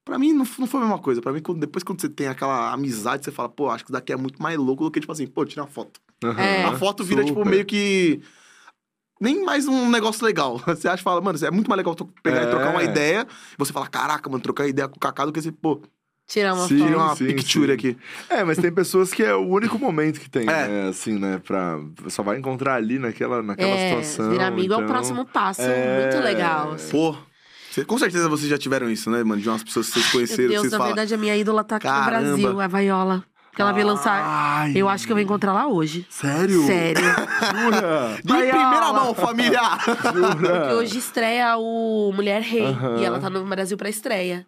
[0.04, 1.22] Pra mim, não, não foi a mesma coisa.
[1.22, 3.92] Pra mim, quando- depois quando você tem aquela amizade, você fala, pô, acho que isso
[3.92, 5.98] daqui é muito mais louco do que, tipo assim, pô, tirar uma foto.
[6.38, 6.64] É.
[6.64, 7.50] A foto vira, tipo, super.
[7.50, 8.20] meio que.
[9.20, 10.58] Nem mais um negócio legal.
[10.66, 12.44] Você acha, fala, mano, é muito mais legal tu pegar É.
[12.44, 13.26] e trocar uma ideia.
[13.52, 15.80] E você fala, caraca, mano, trocar ideia com o Kaká do que você, pô,
[16.26, 16.78] Tirar uma Sim.
[16.78, 16.86] foto.
[16.88, 17.72] tira uma sim, picture sim.
[17.72, 17.96] aqui.
[18.30, 20.66] É, mas tem pessoas que é o único momento que tem, É.
[20.68, 20.88] né?
[20.88, 21.38] Assim, né?
[21.44, 21.78] Pra...
[22.08, 24.30] Só vai encontrar ali naquela, naquela É, situação.
[24.30, 25.60] virar amigo é o então- próximo passo.
[25.62, 26.10] É.
[26.10, 26.72] Muito legal.
[26.72, 26.90] assim.
[26.90, 27.14] Pô.
[27.86, 29.42] com certeza vocês já tiveram isso, né, mano?
[29.42, 30.94] De umas pessoas que vocês Meu conheceram, Deus, que vocês na falam.
[30.94, 32.20] verdade, a minha ídola tá aqui Caramba.
[32.22, 33.24] no Brasil, a Vaiola.
[33.54, 34.20] Que ela veio lançar.
[34.24, 36.04] Ai, Eu acho que eu vou encontrar lá hoje.
[36.10, 36.62] Sério?
[36.66, 37.04] Sério.
[37.04, 38.16] Jura?
[38.24, 39.60] De primeira mão, família!
[39.84, 40.18] Porque
[40.48, 40.74] Jura?
[40.74, 42.64] hoje estreia o Mulher Rei.
[42.66, 42.96] Aham.
[42.98, 44.44] E ela tá no Brasil pra estreia.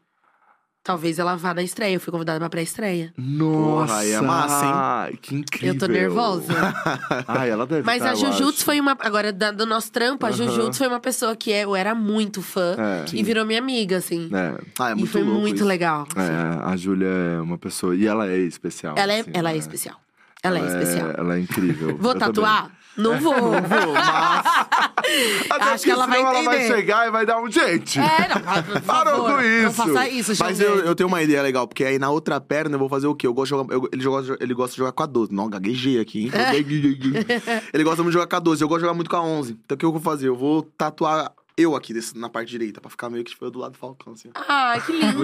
[0.87, 1.95] Talvez ela vá na estreia.
[1.95, 3.13] Eu fui convidada pra pré-estreia.
[3.19, 4.71] Nossa, é massa, hein?
[4.73, 5.75] Ai, que incrível.
[5.75, 6.53] Eu tô nervosa.
[7.27, 8.97] Ai, ela deve Mas tá, a Jujutsu foi uma.
[9.01, 10.31] Agora, da- do nosso trampo, a.
[10.31, 12.77] Jujutsu foi uma pessoa que eu era muito fã.
[12.79, 13.05] É.
[13.13, 14.31] E virou minha amiga, assim.
[14.33, 15.65] É, Ah, é muito e foi louco muito isso.
[15.65, 16.07] legal.
[16.15, 16.31] assim.
[16.31, 17.97] é, a Júlia é uma pessoa...
[17.97, 18.95] E ela é especial.
[18.97, 19.59] Ela, é, assim, ela é né?
[19.59, 20.01] especial.
[20.41, 21.11] Ela, é especial.
[21.19, 21.97] Ela é incrível.
[21.99, 22.71] Vou Eu tatuar?
[22.97, 23.35] Não vou.
[23.35, 23.53] Vou,
[23.95, 24.47] mas.
[25.51, 26.67] Até Acho que ela vai ela vai entender.
[26.75, 27.99] chegar e vai dar um gente.
[27.99, 29.63] É, não, por Parou favor, com isso.
[29.63, 32.75] Não faça isso, Mas eu, eu tenho uma ideia legal, porque aí na outra perna
[32.75, 33.27] eu vou fazer o quê?
[33.27, 33.75] Eu gosto de jogar.
[33.75, 35.33] eu- ele, joga, ele gosta de jogar com a 12.
[35.33, 36.31] Não, gaguejei aqui, hein?
[37.73, 38.63] ele gosta muito de jogar com a 12.
[38.63, 39.59] Eu gosto de jogar muito com a 11.
[39.65, 40.29] Então o que eu vou fazer?
[40.29, 43.51] Eu vou tatuar eu aqui desse- na parte direita, pra ficar meio que tipo, eu
[43.51, 44.29] do lado do Falcão, assim.
[44.47, 45.23] Ai, que lindo.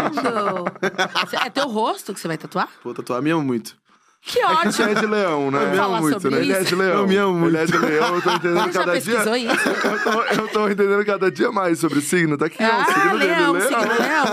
[1.28, 2.68] Cê- é teu rosto que você vai tatuar?
[2.82, 3.76] Vou tatuar, me amo muito.
[4.24, 4.88] Que É que você ótimo.
[4.88, 5.58] é de leão, né?
[5.58, 6.38] Vamos me amo falar muito, né?
[6.38, 6.98] Ele é de leão.
[7.00, 9.14] Eu me amo Ele é de leão, eu tô entendendo Você já cada dia.
[9.16, 9.68] pesquisou isso?
[9.68, 12.38] Eu tô, eu tô entendendo cada dia mais sobre o signo.
[12.38, 13.68] Tá aqui, ó, o Ah, signo dele, leão, leão.
[13.68, 14.24] signo leão.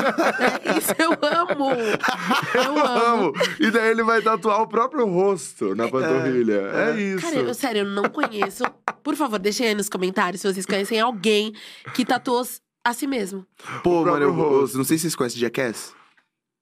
[0.64, 1.70] É isso eu amo.
[2.54, 3.26] Eu amo.
[3.30, 3.34] Amo.
[3.60, 6.62] E daí ele vai tatuar o próprio rosto na panturrilha.
[6.96, 7.22] É, isso.
[7.26, 8.64] Cara, eu, sério, eu não conheço.
[9.04, 11.54] Por favor, deixem aí nos comentários se vocês conhecem alguém
[11.94, 12.44] que tatuou
[12.86, 13.46] a si mesmo.
[13.84, 14.78] Pô, O mano, eu, próprio eu rosto.
[14.78, 15.94] não sei se vocês conhecem Jackass.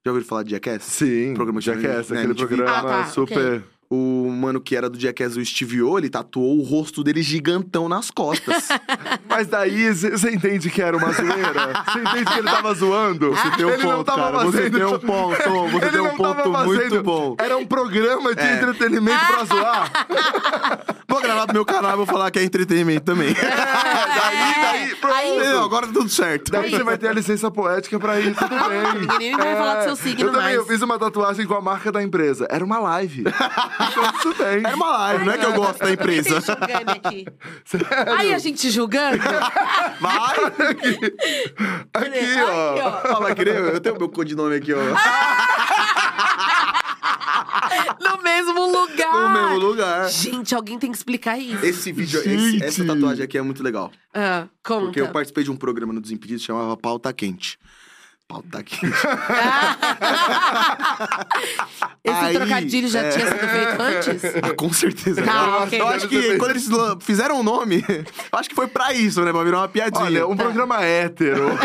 [0.08, 0.84] Já ouviram falar de Jackass?
[0.84, 2.48] Sim, Programa de- Jackass, né, aquele MTV.
[2.56, 3.64] programa Ah, tá, super...
[3.90, 7.88] O mano que era do Jackass, o Steve O, ele tatuou o rosto dele gigantão
[7.88, 8.68] nas costas.
[9.30, 11.84] Mas daí você entende que era uma zoeira?
[11.86, 13.30] Você entende que ele tava zoando?
[13.30, 14.38] Você tem um ele não ponto, tava cara.
[14.46, 14.78] Você fazendo...
[14.78, 15.70] tem um ponto.
[15.72, 17.36] Você ele tem um não tava ponto muito fazendo- bom.
[17.40, 18.56] Era um programa de É.
[18.58, 19.92] entretenimento pra zoar.
[21.08, 23.34] vou gravar pro meu canal e vou falar que é entretenimento também.
[23.34, 25.16] daí, daí, pronto.
[25.16, 26.52] aí- Não, agora tá tudo certo.
[26.52, 29.08] Daí você vai ter a licença poética pra ir, tudo bem.
[29.08, 30.56] Ninguém vai falar do seu signo Eu também, mais.
[30.58, 32.46] eu fiz uma tatuagem com a marca da empresa.
[32.50, 33.24] Era uma live.
[34.22, 34.64] Tudo bem.
[34.66, 36.40] Era uma live, não é que eu gosto da empresa.
[36.42, 37.26] Julgando aqui.
[38.18, 39.18] Aí a gente julgando.
[40.00, 40.38] Vai!
[41.94, 43.16] Aqui, ó.
[43.16, 43.56] Ah, vai querer?
[43.58, 44.78] Eu tenho meu codinome aqui, ó.
[48.02, 49.14] No mesmo lugar.
[49.14, 50.10] No mesmo lugar.
[50.10, 51.64] Gente, alguém tem que explicar isso.
[51.66, 52.58] Esse vídeo, Gente.
[52.58, 53.92] esse- essa tatuagem aqui é muito legal.
[54.14, 54.86] Ah, conta.
[54.86, 57.58] Porque eu participei de um programa no Desimpedidos que chamava Pauta Quente.
[58.28, 58.84] Pauta Quente.
[62.04, 63.10] Esse Aí, trocadilho já é.
[63.10, 64.24] tinha sido feito antes?
[64.44, 65.24] Ah, com certeza.
[65.24, 65.82] Tá, eu, ok.
[65.82, 66.68] eu acho que quando eles
[67.02, 69.32] fizeram o nome, eu acho que foi pra isso, né?
[69.32, 70.04] Pra virar uma piadinha.
[70.04, 71.48] Olha, um programa hétero.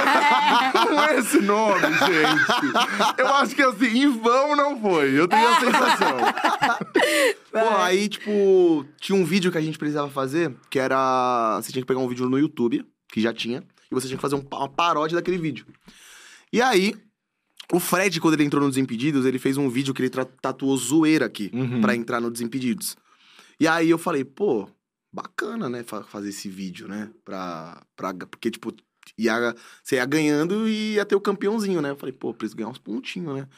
[0.73, 3.19] Com esse nome, gente.
[3.19, 5.19] Eu acho que assim, em vão não foi.
[5.19, 6.17] Eu tenho a sensação.
[7.51, 11.61] Pô, aí, tipo, tinha um vídeo que a gente precisava fazer, que era.
[11.61, 14.23] Você tinha que pegar um vídeo no YouTube, que já tinha, e você tinha que
[14.23, 15.67] fazer um uma paródia daquele vídeo.
[16.53, 16.95] E aí,
[17.73, 21.27] o Fred, quando ele entrou no Desimpedidos, ele fez um vídeo que ele tatuou zoeira
[21.27, 21.81] aqui, Uhum.
[21.81, 22.97] pra entrar no Desimpedidos.
[23.59, 24.69] E aí eu falei, pô,
[25.13, 27.11] bacana, né, fa- fazer esse vídeo, né?
[27.25, 28.75] Pra, pra, porque, tipo,
[29.17, 31.91] ia, você ia ganhando e ia ter o campeãozinho, né?
[31.91, 33.49] Eu falei, pô, preciso ganhar uns pontinhos, né?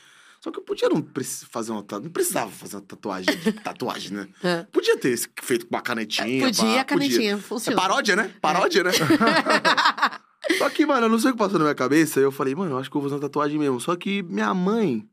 [0.45, 1.03] Só que eu podia não
[1.51, 2.05] fazer uma tatuagem.
[2.05, 3.35] Não precisava fazer uma tatuagem,
[3.65, 4.29] tatuagem, né?
[4.45, 4.67] Ah.
[4.71, 6.45] Podia ter feito com uma canetinha.
[6.45, 7.75] Podia, pá, a canetinha, É funciona.
[7.81, 8.31] paródia, né?
[8.43, 8.91] Paródia, né?
[10.59, 12.21] Só que, mano, eu não sei o que passou na minha cabeça.
[12.21, 13.81] Eu falei, mano, eu acho que eu vou fazer uma tatuagem mesmo.
[13.81, 15.09] Só que minha mãe.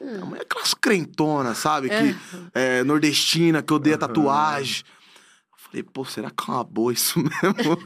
[0.00, 1.88] Minha mãe é aquelas crentonas, sabe?
[1.88, 2.16] Que
[2.52, 4.82] é nordestina, que odeia tatuagem.
[5.72, 7.78] Falei, pô, será que é uma boa isso mesmo?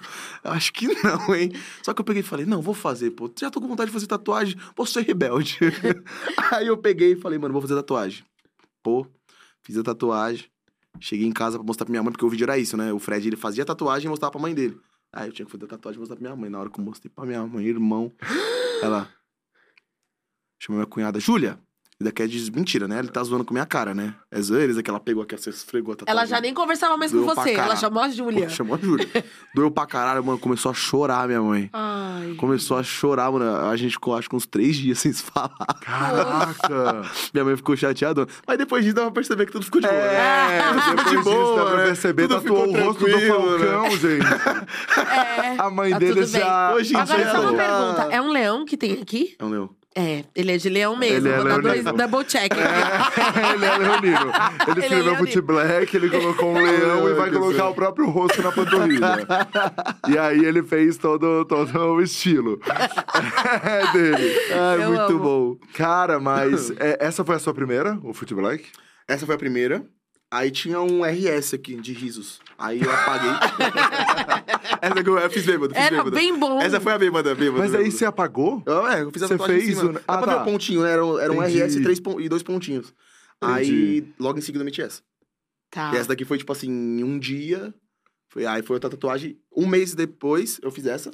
[0.43, 1.53] acho que não, hein?
[1.85, 3.31] Só que eu peguei e falei, não, vou fazer, pô.
[3.39, 5.57] Já tô com vontade de fazer tatuagem, vou ser rebelde.
[6.53, 8.25] Aí eu peguei e falei, mano, vou fazer tatuagem.
[8.83, 9.07] Pô,
[9.63, 10.51] fiz a tatuagem.
[10.99, 12.93] Cheguei em casa pra mostrar pra minha mãe, porque o vídeo era isso, né?
[12.93, 14.81] O Fred, ele fazia tatuagem e mostrava pra mãe dele.
[15.13, 16.51] Aí eu tinha que fazer a tatuagem e mostrar pra minha mãe.
[16.51, 18.13] Na hora que eu mostrei pra minha mãe, irmão,
[18.83, 19.09] ela
[20.61, 21.57] chamou minha cunhada, Júlia.
[21.99, 22.99] E daqui é de mentira, né?
[22.99, 24.15] Ele tá zoando com minha cara, né?
[24.31, 26.19] É zoeira, que ela pegou aqui, você esfregou a tatuagem.
[26.21, 27.53] Ela já nem conversava mais com Doeu pra você.
[27.55, 28.45] Ela chamou a Júlia.
[28.45, 29.09] Pô, chamou a Júlia.
[29.55, 30.39] Doeu pra caralho, mano.
[30.39, 31.71] Começou a chorar, minha mãe.
[31.73, 32.35] Ai.
[32.35, 33.67] Começou a chorar, mano.
[33.67, 35.49] A gente ficou, acho que uns três dias sem se falar.
[35.81, 37.03] Caraca.
[37.33, 38.27] Minha mãe ficou chateada.
[38.47, 40.59] Mas depois disso dá pra perceber que tudo ficou de boa, né?
[40.59, 41.85] É, depois de disso boa, dá pra né?
[41.87, 43.29] perceber, Tudo tatuou o ficou rosto do né?
[43.29, 44.27] Falcão, gente.
[45.01, 45.55] É.
[45.59, 46.75] A mãe Tá dele já...
[46.75, 48.03] Hoje em Agora dia- só uma pergunta.
[48.15, 49.35] É um leão que tem aqui?
[49.39, 49.71] É um leão.
[49.99, 51.27] É, ele é de leão mesmo.
[51.27, 51.93] Ele é Vou dar dois leonino.
[51.97, 52.61] double check aqui.
[53.55, 54.33] ele é leonino.
[54.69, 55.17] Ele escreveu leonino.
[55.17, 59.27] Foot Black, ele colocou um leão e vai colocar o próprio rosto na panturrilha.
[60.09, 62.61] e aí ele fez todo, todo o estilo
[63.63, 64.39] é dele.
[64.53, 65.19] Ai, Eu muito amo.
[65.19, 65.57] bom.
[65.73, 68.67] Cara, mas é, essa foi a sua primeira, o Foot Black?
[69.09, 69.83] Essa foi a primeira.
[70.31, 72.41] Aí tinha um RS aqui, de risos.
[72.59, 73.31] Aí eu apaguei.
[74.83, 76.17] Essa que eu, eu fiz bêbado, fiz Era bêbado.
[76.17, 76.61] bem bom.
[76.61, 77.63] Essa foi a bêbada, bêbada.
[77.63, 78.63] Mas aí você apagou?
[78.67, 79.91] Eu, é, eu fiz a Você tatuagem fez em cima.
[79.91, 80.43] o- Dá Ah, pra ver tá.
[80.43, 80.91] o pontinho, né?
[80.93, 81.63] Era, um- era um Entendi.
[81.63, 82.93] RS e, três pon- e dois pontinhos.
[83.41, 85.03] Aí, logo em seguida, eu meti essa.
[85.71, 85.93] Tá.
[85.95, 87.73] E essa daqui foi, tipo assim, em um dia.
[88.29, 89.39] Foi, aí foi outra tatuagem.
[89.57, 91.11] Um mês depois, eu fiz essa.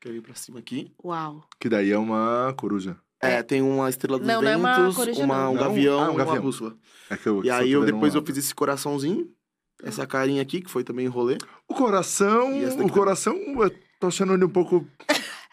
[0.00, 0.92] Que eu vim pra cima aqui.
[1.02, 1.44] Uau.
[1.60, 2.96] Que daí é uma coruja.
[3.22, 5.62] É, tem uma estrela dos Não, não é uma ventos, coruja, uma, um Não?
[5.62, 6.42] gavião, Ah, um uma gavião.
[6.42, 6.74] bússola.
[7.08, 9.28] É que eu E aí, eu, depois eu fiz esse coraçãozinho.
[9.82, 11.38] Essa carinha aqui, que foi também rolê.
[11.68, 12.50] O coração,
[12.84, 14.86] o coração, eu tô achando ele um pouco...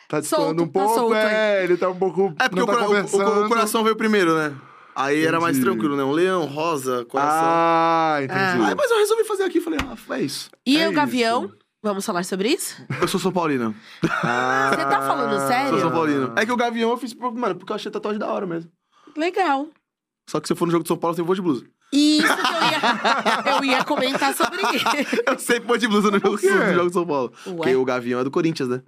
[0.07, 2.33] Tá Solto, destoando um tá pouco, solto é, ele tá um pouco...
[2.39, 4.55] É, porque não o, tá cora- o- o- o coração veio primeiro, né?
[4.95, 5.71] Aí era mais Entendi.
[5.71, 6.03] tranquilo, né?
[6.03, 7.47] Um leão, rosa, coração.
[7.47, 8.63] Ah, entendi.
[8.65, 10.49] Aí, mas eu resolvi fazer aqui e falei, ah, é isso.
[10.65, 11.45] E É o gavião?
[11.45, 11.57] isso.
[11.81, 12.75] Vamos falar sobre isso?
[13.01, 13.73] Eu sou São Paulino.
[14.23, 15.69] Ah, Você tá falando sério?
[15.71, 16.33] Sou São Paulino.
[16.35, 18.45] É que o Gavião eu fiz, por- mano, porque eu achei a tatuagem da hora
[18.45, 18.69] mesmo.
[19.15, 19.67] Legal.
[20.29, 21.65] Só que se eu for no jogo de São Paulo, eu sempre vou de blusa.
[21.93, 24.85] Isso que eu ia, eu ia comentar sobre isso.
[25.25, 27.33] Eu sempre vou de blusa no jogo, no jogo de São Paulo.
[27.47, 27.53] Ué.
[27.55, 28.81] Porque o Gavião é do Corinthians, né?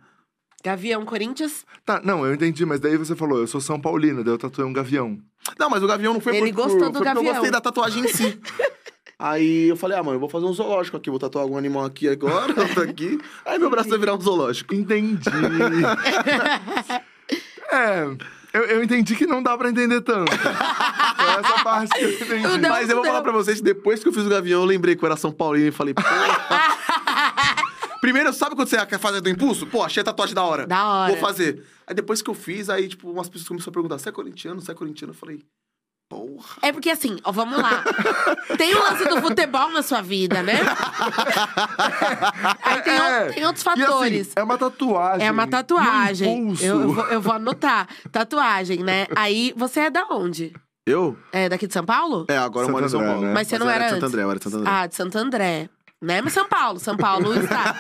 [0.64, 1.66] Gavião Corinthians?
[1.86, 4.68] Tá, não, eu entendi, mas daí você falou, eu sou São Paulino, daí eu tatuei
[4.68, 5.18] um gavião.
[5.58, 7.34] Não, mas o Gavião não foi Ele por, gostou por, do foi porque eu Gavião.
[7.34, 8.40] gostei da tatuagem em si.
[9.22, 11.12] Aí eu falei, ah, mano, eu vou fazer um zoológico aqui.
[11.12, 13.20] Vou tatuar algum animal aqui agora, outro aqui.
[13.46, 14.74] Aí meu braço vai virar um zoológico.
[14.74, 15.30] Entendi.
[17.72, 18.08] é,
[18.52, 20.32] eu, eu entendi que não dá pra entender tanto.
[20.36, 22.58] Foi essa parte que eu entendi.
[22.58, 23.12] Não, Mas eu vou não.
[23.12, 25.16] falar pra vocês que depois que eu fiz o Gavião, eu lembrei que eu era
[25.16, 26.02] São Paulino e falei, pô.
[28.02, 29.68] Primeiro, sabe quando você quer fazer do impulso?
[29.68, 30.66] Pô, achei a tatuagem da hora.
[30.66, 31.12] Da hora.
[31.12, 31.64] Vou fazer.
[31.86, 34.60] Aí depois que eu fiz, aí, tipo, umas pessoas começaram a perguntar: você é corintiano?
[34.60, 35.14] Você é corintiano?
[35.14, 35.44] Eu falei,
[36.12, 36.58] porra.
[36.62, 37.84] É porque assim, ó, vamos lá.
[38.58, 40.60] Tem o lance do futebol na sua vida, né?
[42.64, 43.72] Aí tem, o- tem outros É.
[43.72, 44.22] E fatores.
[44.28, 45.28] assim, é uma tatuagem.
[45.28, 46.54] É uma tatuagem.
[46.60, 47.88] Eu, eu vou, eu vou anotar.
[48.12, 49.08] Tatuagem, né?
[49.16, 50.52] Aí você é da onde?
[50.86, 51.18] Eu?
[51.32, 52.26] É daqui de São Paulo?
[52.30, 53.28] É, agora eu moro em São Santo André, Paulo.
[53.28, 53.34] né?
[53.34, 54.14] Mas você não eu era de Santo antes?
[54.14, 54.72] André, eu era de Santo André.
[54.72, 55.70] Ah, de Santo André.
[56.02, 56.22] Né?
[56.22, 57.76] Mas São Paulo, São Paulo está.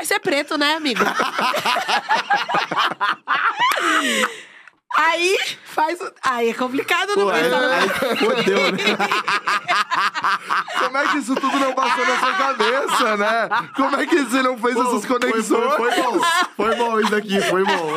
[0.00, 1.00] Você é preto, né, amigo?
[4.96, 6.00] Aí faz.
[6.00, 7.78] o- Aí é complicado, não Pô, aí, né?
[7.80, 8.78] aí fodeu, né?
[10.80, 13.48] Como é que isso tudo não passou na sua cabeça, né?
[13.76, 15.74] Como é que você não fez essas Foi, conexões?
[15.74, 16.20] foi, foi bom.
[16.56, 17.92] Foi bom isso aqui, foi bom.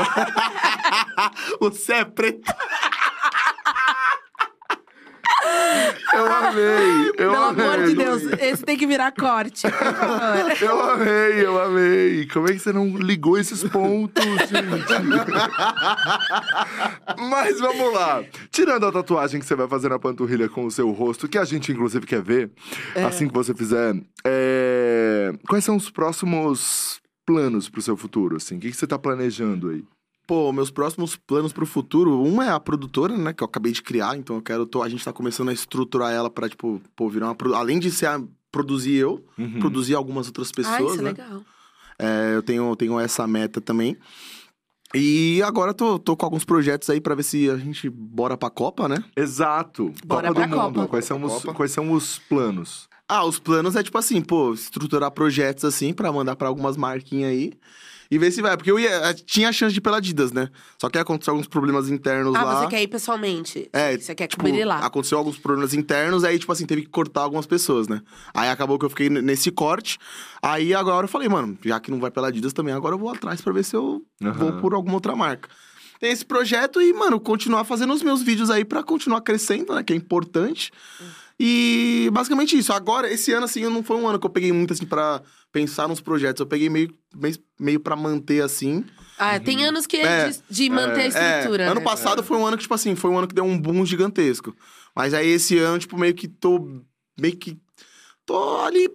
[1.61, 2.53] Você é preto.
[6.13, 6.90] Eu amei,
[7.21, 7.65] eu Pelo amei.
[7.65, 9.63] amor de Deus, esse tem que virar corte.
[9.69, 10.51] por favor.
[10.61, 12.27] Eu amei, eu amei.
[12.27, 14.51] Como é que você não ligou esses pontos, gente?
[17.29, 18.23] Mas vamos lá.
[18.51, 21.45] Tirando a tatuagem que você vai fazer na panturrilha com o seu rosto, que a
[21.45, 22.51] gente inclusive quer ver,
[23.07, 23.95] assim que você fizer,
[24.25, 28.57] é, quais são os próximos planos pro seu futuro, assim?
[28.57, 29.83] O que que você tá planejando aí?
[30.31, 33.81] Pô, meus próximos planos pro futuro, um é a produtora, né, que eu acabei de
[33.81, 37.09] criar, então eu quero, tô, a gente tá começando a estruturar ela pra, tipo, pô,
[37.09, 39.59] virar uma, além de ser a, produzir eu, Uhum.
[39.59, 41.09] produzir algumas outras pessoas, Ai, isso é né?
[41.09, 41.41] legal.
[41.99, 43.97] É, eu tenho, tenho essa meta também.
[44.95, 48.49] E agora tô, tô com alguns projetos aí pra ver se a gente bora pra
[48.49, 49.03] Copa, né?
[49.17, 49.93] Exato.
[50.05, 50.73] Bora Copa pra do Mundo.
[50.75, 50.87] Copa.
[50.87, 51.49] Quais são, Copa.
[51.51, 52.87] os, quais são os planos?
[53.05, 57.31] Ah, os planos é tipo assim, pô, estruturar projetos assim pra mandar pra algumas marquinhas
[57.31, 57.51] aí.
[58.11, 58.57] E ver se vai.
[58.57, 60.49] Porque eu ia, tinha a chance de ir pela Adidas, né?
[60.79, 62.59] Só que aconteceu alguns problemas internos Ah, lá.
[62.61, 63.69] você quer ir pessoalmente?
[63.71, 64.79] É, Você quer tipo, cobrir lá?
[64.79, 68.01] aconteceu alguns problemas internos, aí, tipo assim, teve que cortar algumas pessoas, né?
[68.33, 69.97] Aí acabou que eu fiquei nesse corte.
[70.41, 73.09] Aí agora eu falei, mano, já que não vai pela Adidas também, agora eu vou
[73.09, 74.33] atrás pra ver se eu Aham.
[74.33, 75.47] vou por alguma outra marca.
[75.99, 79.83] Tem esse projeto e, mano, continuar fazendo os meus vídeos aí pra continuar crescendo, né?
[79.83, 80.71] Que é importante.
[81.43, 82.71] E basicamente isso.
[82.71, 85.87] Agora, esse ano, assim, não foi um ano que eu peguei muito, assim, pra pensar
[85.87, 86.39] nos projetos.
[86.39, 88.85] Eu peguei meio, meio, meio pra manter, assim.
[89.17, 91.63] Ah, tem anos que é, É, de, de manter a estrutura.
[91.63, 91.83] É, ano né?
[91.83, 94.55] passado foi um ano que, tipo assim, foi um ano que deu um boom gigantesco.
[94.95, 96.83] Mas aí esse ano, tipo, meio que tô.
[97.19, 97.57] Meio que.
[98.23, 98.87] Tô ali.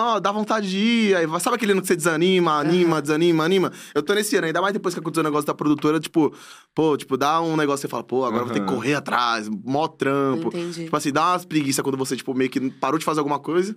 [0.00, 1.16] Ó, dá vontade de ir.
[1.16, 3.72] Aí, sabe aquele ano que você desanima, anima, desanima, anima?
[3.94, 6.34] Eu tô nesse ano, ainda mais depois que aconteceu o negócio da produtora, tipo,
[6.74, 9.48] pô, tipo, dá um negócio, você fala, pô, agora eu vou ter que correr atrás,
[9.48, 10.48] mó trampo.
[10.48, 10.84] Entendi.
[10.84, 13.76] Tipo assim, dá umas preguiças quando você, tipo, meio que parou de fazer alguma coisa.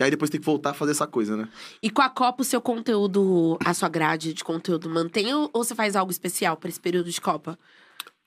[0.00, 1.48] E aí depois tem que voltar a fazer essa coisa, né?
[1.82, 5.64] E com a Copa, o seu conteúdo, a sua grade de conteúdo mantém ou, ou
[5.64, 7.58] você faz algo especial pra esse período de Copa?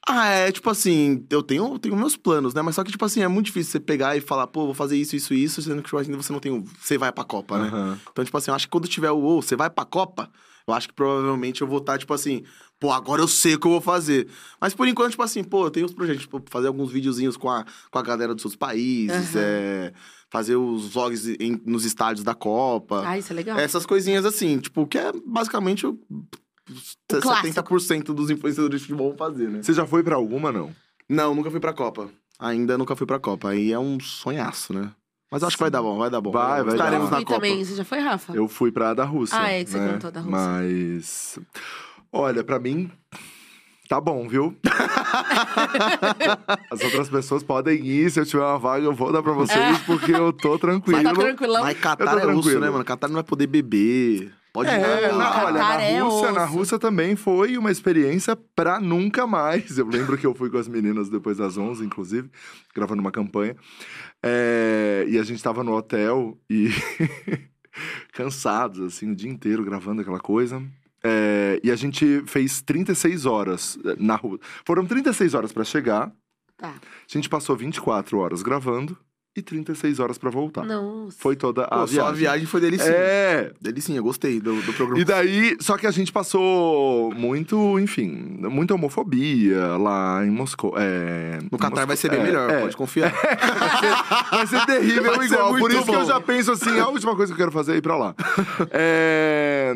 [0.07, 2.61] Ah, é tipo assim, eu tenho, tenho meus planos, né?
[2.61, 4.97] Mas só que, tipo assim, é muito difícil você pegar e falar, pô, vou fazer
[4.97, 6.63] isso, isso, isso, sendo que tipo, ainda você não tem o.
[6.79, 7.67] Você vai pra Copa, né?
[7.67, 7.99] Aham.
[8.11, 10.29] Então, tipo assim, eu acho que quando tiver o ou, você vai pra Copa,
[10.67, 12.43] eu acho que provavelmente eu vou estar, tipo assim,
[12.79, 14.27] pô, agora eu sei o que eu vou fazer.
[14.59, 17.49] Mas por enquanto, tipo assim, pô, eu tenho os projetos, tipo, fazer alguns videozinhos com
[17.49, 19.43] a, com a galera dos outros países, Aham.
[19.43, 19.93] é,
[20.31, 23.03] fazer os vlogs em- nos estádios da Copa.
[23.05, 23.57] Ah, isso é legal.
[23.59, 25.99] Essas coisinhas assim, tipo, que é basicamente o.
[27.21, 27.63] clássico.
[27.63, 29.61] 70% dos influenciadores de futebol vão fazer, né?
[29.61, 30.73] Você já foi pra alguma, não?
[31.09, 32.09] Não, nunca fui pra Copa.
[32.39, 33.49] Ainda nunca fui pra Copa.
[33.49, 34.91] Aí é um sonhaço, né?
[35.31, 36.31] Mas acho que vai dar bom, vai dar bom.
[36.31, 36.71] Vai, dar vai dar.
[36.73, 37.39] Estaremos eu na fui Copa.
[37.39, 37.63] também.
[37.63, 38.33] Você já foi, Rafa?
[38.33, 39.37] Eu fui pra da Rússia.
[39.39, 39.93] Ah, é que você né?
[39.93, 40.37] contou da Rússia.
[40.39, 41.39] Mas.
[42.11, 42.91] Olha, pra mim.
[43.87, 44.57] Tá bom, viu?
[46.71, 49.79] As outras pessoas podem ir, se eu tiver uma vaga, eu vou dar pra vocês,
[49.85, 51.03] porque eu tô tranquilo.
[51.03, 51.61] Tá tranquilão?
[51.61, 52.61] Mas Catar é russo, tranquilo.
[52.61, 52.85] né, mano?
[52.85, 54.33] Catar não vai poder beber.
[54.53, 54.75] Pode É,
[55.07, 56.45] ir na, olha, na é Rússia, na.
[56.45, 59.77] Rússia também foi uma experiência pra nunca mais.
[59.77, 62.29] Eu lembro que eu fui com as meninas depois das 11, inclusive,
[62.75, 63.55] gravando uma campanha.
[64.21, 66.69] É, e a gente tava no hotel e
[68.11, 70.61] cansados, assim, o dia inteiro gravando aquela coisa.
[71.03, 74.39] É, e a gente fez 36 horas eh, na rua.
[74.65, 76.11] Foram 36 horas pra chegar.
[76.57, 76.69] Tá.
[76.69, 78.95] A gente passou 24 horas gravando
[79.35, 80.65] e 36 horas pra voltar.
[80.65, 81.09] Não.
[81.17, 81.95] Foi toda a Pô, viagem.
[81.95, 82.91] só a viagem foi delicinha.
[82.91, 84.99] É, Delicinha, gostei do, do programa.
[85.01, 88.09] e daí, só que a gente passou muito, enfim,
[88.49, 90.73] muita homofobia lá em Moscou.
[90.77, 92.59] É, No Catar Moscou- vai ser bem é, melhor, é.
[92.61, 93.11] pode confiar.
[94.31, 95.49] Vai ser terrível Vai ser igual.
[95.51, 96.05] Por muito isso que eu bom.
[96.05, 98.15] já penso assim, a última coisa que eu quero fazer é ir pra lá.
[98.71, 99.73] É,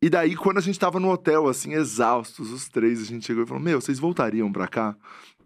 [0.00, 3.42] E daí, quando a gente tava no hotel, assim, exaustos, os três, a gente chegou
[3.44, 4.94] e falou: Meu, vocês voltariam pra cá?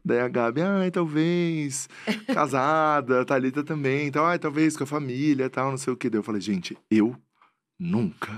[0.09, 1.87] Daí a Gabi, ai, talvez,
[2.33, 6.09] casada, Thalita também, então, ai, talvez com a família e tal, não sei o que.
[6.09, 7.15] Daí eu falei, gente, eu
[7.79, 8.33] nunca.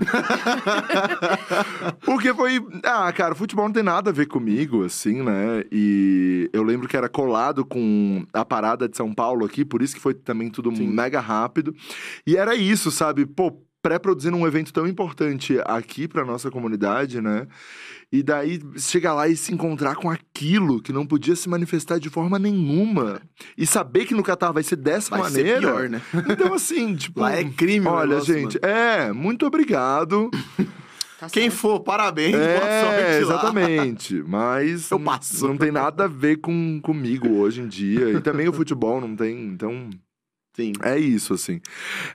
[2.05, 2.59] Porque foi.
[2.83, 5.63] Ah, cara, futebol não tem nada a ver comigo, assim, né?
[5.71, 9.95] E eu lembro que era colado com a parada de São Paulo aqui, por isso
[9.95, 10.87] que foi também tudo Sim.
[10.87, 11.73] mega rápido.
[12.27, 13.25] E era isso, sabe?
[13.25, 17.47] Pô, pré-produzindo um evento tão importante aqui pra nossa comunidade, né?
[18.11, 22.09] E daí chegar lá e se encontrar com aquilo que não podia se manifestar de
[22.09, 23.21] forma nenhuma.
[23.57, 25.59] E saber que no Catar vai ser dessa Vai ser maneira.
[25.61, 26.01] pior, né?
[26.29, 27.21] Então, assim, tipo.
[27.21, 30.29] Lá é crime, Olha, negócio, gente, é, muito obrigado.
[31.21, 33.35] Tá Quem for, parabéns, boa É, sorte lá.
[33.35, 34.23] exatamente.
[34.25, 35.47] Mas Eu passo.
[35.47, 38.09] não tem nada a ver com comigo hoje em dia.
[38.13, 39.87] E também o futebol não tem, então.
[40.53, 40.73] Sim.
[40.83, 41.61] É isso, assim.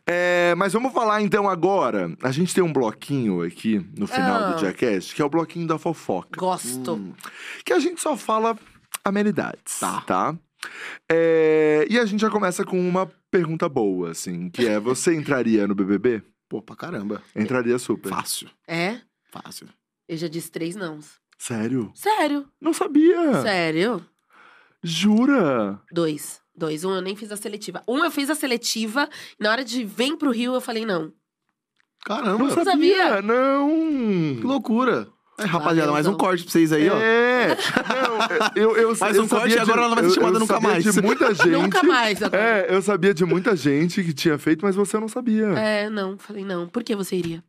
[0.06, 2.14] É, mas vamos falar então agora.
[2.22, 4.50] A gente tem um bloquinho aqui no final Ah.
[4.52, 6.38] do Diacast, que é o bloquinho da fofoca.
[6.38, 6.94] Gosto.
[6.94, 7.14] Hum.
[7.64, 8.56] Que a gente só fala
[9.04, 10.00] amenidades, Tá.
[10.02, 10.38] tá?
[11.10, 15.66] É, e a gente já começa com uma pergunta boa, assim, que é: você entraria
[15.66, 16.22] no BBB?
[16.48, 17.22] Pô, pra caramba.
[17.34, 18.08] Entraria super.
[18.08, 18.48] Fácil.
[18.68, 19.00] É?
[19.30, 19.68] Fácil.
[20.08, 21.00] Eu já disse três não.
[21.38, 21.90] Sério?
[21.94, 22.46] Sério.
[22.60, 23.42] Não sabia.
[23.42, 24.04] Sério.
[24.82, 25.80] Jura?
[25.90, 26.40] Dois.
[26.56, 26.84] Dois.
[26.84, 27.82] Um eu nem fiz a seletiva.
[27.86, 29.08] Um eu fiz a seletiva.
[29.38, 31.12] E na hora de vem pro Rio, eu falei não.
[32.04, 32.38] Caramba.
[32.44, 32.64] Não sabia,
[33.04, 33.22] sabia?
[33.22, 33.68] não.
[34.40, 35.08] Que loucura.
[35.38, 36.26] É, rapaziada, Valeu, mais um então.
[36.26, 36.96] corte pra vocês aí, ó.
[36.96, 37.48] É,
[38.56, 40.36] não, eu, eu, Mais eu um corte e agora ela não vai ser eu- chamada
[40.36, 40.84] eu nunca sabia mais.
[40.94, 41.48] de muita gente.
[41.48, 42.42] Nunca mais agora.
[42.42, 45.44] É, eu sabia de muita gente que tinha feito, mas você não sabia.
[45.48, 46.16] É, não.
[46.16, 46.66] Falei não.
[46.66, 47.44] Por que você iria?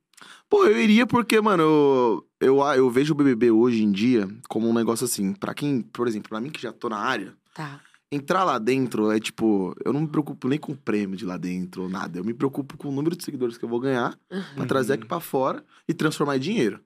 [0.50, 4.68] Pô, eu iria porque, mano, eu, eu, eu vejo o BBB hoje em dia como
[4.70, 5.32] um negócio assim.
[5.34, 7.80] Pra quem, por exemplo, pra mim que já tô na área, Tá.
[8.12, 11.38] Entrar lá dentro é tipo, eu não me preocupo nem com o prêmio de lá
[11.38, 12.20] dentro ou nada.
[12.20, 14.42] Eu me preocupo com o número de seguidores que eu vou ganhar Uhum.
[14.56, 16.80] pra trazer aqui pra fora e transformar em dinheiro.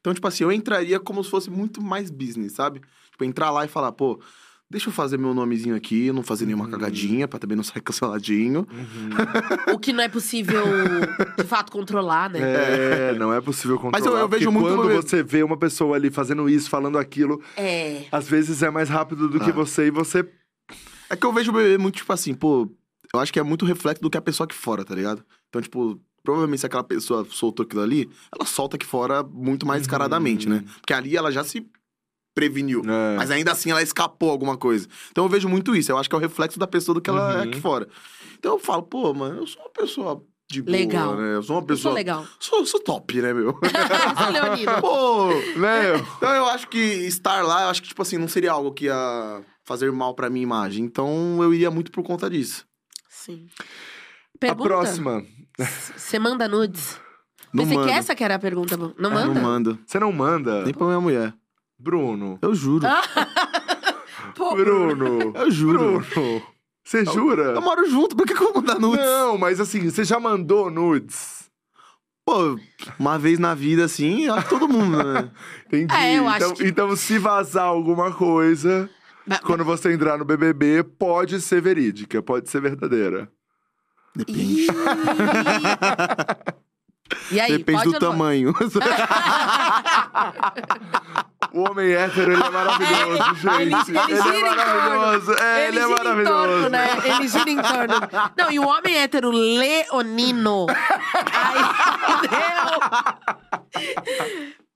[0.00, 2.80] Então, tipo assim, eu entraria como se fosse muito mais business, sabe?
[3.10, 4.20] Tipo, entrar lá e falar, pô,
[4.70, 6.70] deixa eu fazer meu nomezinho aqui, não fazer nenhuma Uhum.
[6.70, 8.66] cagadinha pra também não sair canceladinho.
[9.74, 10.62] O que não é possível,
[11.36, 12.38] de fato, controlar, né?
[12.40, 13.98] É, não é possível controlar.
[13.98, 17.42] Mas eu- eu vejo muito quando você vê uma pessoa ali fazendo isso, falando aquilo,
[17.56, 18.04] É.
[18.12, 19.54] às vezes é mais rápido do que Ah.
[19.54, 20.28] você e você.
[21.10, 22.68] É que eu vejo o bebê muito, tipo assim, pô,
[23.14, 25.24] eu acho que é muito reflexo do que a pessoa aqui fora, tá ligado?
[25.48, 29.82] Então, tipo, provavelmente se aquela pessoa soltou aquilo ali, ela solta aqui fora muito mais
[29.82, 30.64] descaradamente, né?
[30.80, 31.66] Porque ali ela já se
[32.34, 32.82] preveniu.
[32.86, 33.16] É.
[33.16, 34.86] Mas ainda assim ela escapou alguma coisa.
[35.10, 35.90] Então eu vejo muito isso.
[35.90, 37.42] Eu acho que é o reflexo da pessoa do que ela é Uhum.
[37.48, 37.88] aqui fora.
[38.38, 41.16] Então eu falo, pô, mano, eu sou uma pessoa de boa, Legal.
[41.16, 41.34] né?
[41.36, 41.94] Eu sou uma Eu sou pessoa.
[41.94, 42.26] legal.
[42.38, 43.46] Sou, sou top, né, meu?
[43.48, 43.58] Eu
[44.22, 44.80] sou leonino.
[44.82, 45.28] pô,
[45.58, 45.96] Né?
[46.18, 48.84] então eu acho que estar lá, eu acho que, tipo assim, não seria algo que
[48.84, 50.84] ia fazer mal pra minha imagem.
[50.84, 52.64] Então eu iria muito por conta disso.
[53.10, 53.46] Sim.
[53.60, 54.68] A Pergunta.
[54.68, 55.24] próxima.
[55.96, 56.98] Você manda nudes?
[57.52, 57.88] Não Pensei mando.
[57.88, 58.76] que essa que era a pergunta.
[58.76, 59.40] Não Não manda?
[59.40, 59.78] mando.
[59.86, 60.62] Você não manda?
[60.64, 61.34] Nem pra minha mulher.
[61.78, 62.38] Bruno.
[62.40, 62.86] Eu juro.
[62.86, 63.02] Ah.
[64.36, 65.32] Pô, Bruno.
[65.34, 66.00] Eu juro.
[66.00, 66.42] Bruno.
[66.84, 67.42] Você jura?
[67.54, 69.04] Eu moro junto, por que, que eu vou mandar nudes?
[69.04, 71.50] Não, mas assim, você já mandou nudes?
[72.24, 72.58] Pô,
[72.98, 75.30] uma vez na vida, assim, eu acho que todo mundo, né?
[75.66, 75.94] Entendi.
[75.94, 78.88] É, eu acho então, que- então, se vazar alguma coisa,
[79.26, 83.28] Mas- quando você entrar no BBB, pode ser verídica, pode ser verdadeira.
[84.14, 84.66] Depende.
[87.30, 88.52] E aí, Depende pode do tamanho.
[91.52, 93.90] O homem hétero, ele é maravilhoso, É, gente.
[93.90, 95.26] ele, ele é gira em maravilhoso.
[95.26, 95.40] torno.
[95.46, 96.32] É, ele, é gira em maravilhoso.
[96.34, 96.88] torno, né?
[97.04, 97.94] Ele gira em torno.
[98.36, 100.66] Não, e o homem hétero leonino.
[101.32, 101.62] Aí,
[102.28, 102.80] deu.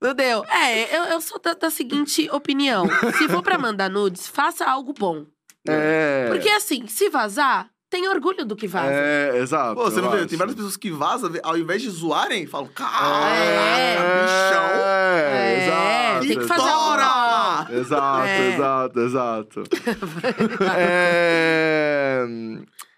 [0.01, 0.43] Não deu.
[0.45, 2.87] É, eu, eu sou da, da seguinte opinião.
[3.17, 5.25] Se for pra mandar nudes, faça algo bom.
[5.67, 6.27] É.
[6.29, 8.91] Porque assim, se vazar, tem orgulho do que vaza.
[8.91, 9.75] É, exato.
[9.75, 10.25] Pô, você não vê?
[10.25, 14.81] Tem várias pessoas que vazam, ao invés de zoarem, falam, cara, É, bichão.
[14.81, 16.27] é, É, exato.
[16.27, 16.79] tem que fazer exato.
[16.85, 17.67] Tora!
[17.79, 18.53] Exato, É.
[18.55, 19.63] exato, exato.
[20.77, 22.25] É,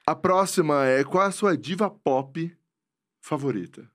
[0.08, 2.56] A próxima é qual é a sua diva pop
[3.22, 3.90] favorita?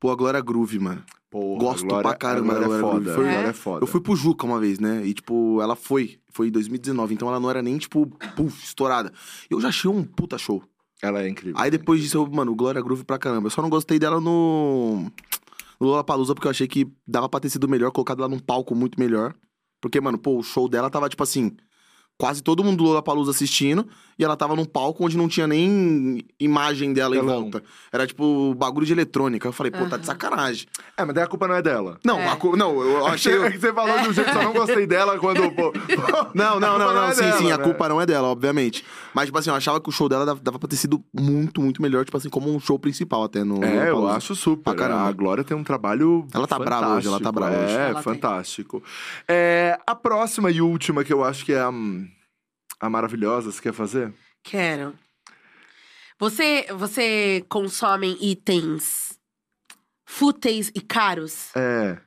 [0.00, 1.04] Pô, a Glória Groove, mano.
[1.30, 3.04] Porra, Gosto Glória- pra caramba a Glória da é Glória foda.
[3.04, 3.10] Groove.
[3.10, 3.82] a Foi- Glória é foda.
[3.84, 5.06] Eu fui pro Juca uma vez, né?
[5.06, 6.18] E, tipo, ela foi.
[6.32, 8.06] Foi em 2019, então ela não era nem, tipo,
[8.36, 9.12] puf, estourada.
[9.48, 10.62] Eu já achei um puta show.
[11.02, 11.54] Ela é incrível.
[11.60, 13.46] Aí depois disso, eu, mano, Glória Groove pra caramba.
[13.46, 15.06] Eu só não gostei dela no.
[15.80, 18.74] No Lollapalooza, porque eu achei que dava pra ter sido melhor, colocado ela num palco
[18.74, 19.34] muito melhor.
[19.80, 21.56] Porque, mano, pô, o show dela tava, tipo assim.
[22.20, 23.86] Quase todo mundo do Lollapalooza assistindo.
[24.18, 27.40] E ela tava num palco onde não tinha nem imagem dela em Telão.
[27.44, 27.62] volta.
[27.90, 29.48] Era, tipo, bagulho de eletrônica.
[29.48, 30.66] Eu falei, pô, tá de sacanagem.
[30.94, 31.98] É, mas daí a culpa não é dela.
[32.04, 32.28] Não, É.
[32.28, 33.32] a co- não eu achei.
[33.40, 35.50] É que você falou de um jeito que eu não gostei dela quando.
[35.52, 35.72] pô,
[36.34, 37.64] Não, não, A não, culpa não, é sim, dela, sim, a né?
[37.64, 38.84] culpa não é dela, obviamente.
[39.14, 41.62] Mas, tipo assim, eu achava que o show dela dava, dava pra ter sido muito,
[41.62, 43.64] muito melhor, tipo assim, como um show principal até no.
[43.64, 44.74] É, eu acho super.
[44.74, 45.08] Caramba.
[45.08, 46.26] A Glória tem um trabalho.
[46.34, 47.72] Ela tá brava hoje, ela tá brava hoje.
[47.74, 48.02] É, Ela tem.
[48.02, 48.82] fantástico.
[49.26, 51.70] É, a próxima e última que eu acho que é a,
[52.80, 54.12] a maravilhosa, você quer fazer?
[54.42, 54.94] Quero.
[56.18, 59.18] Você, você consome itens
[60.04, 61.54] fúteis e caros?
[61.54, 61.98] É.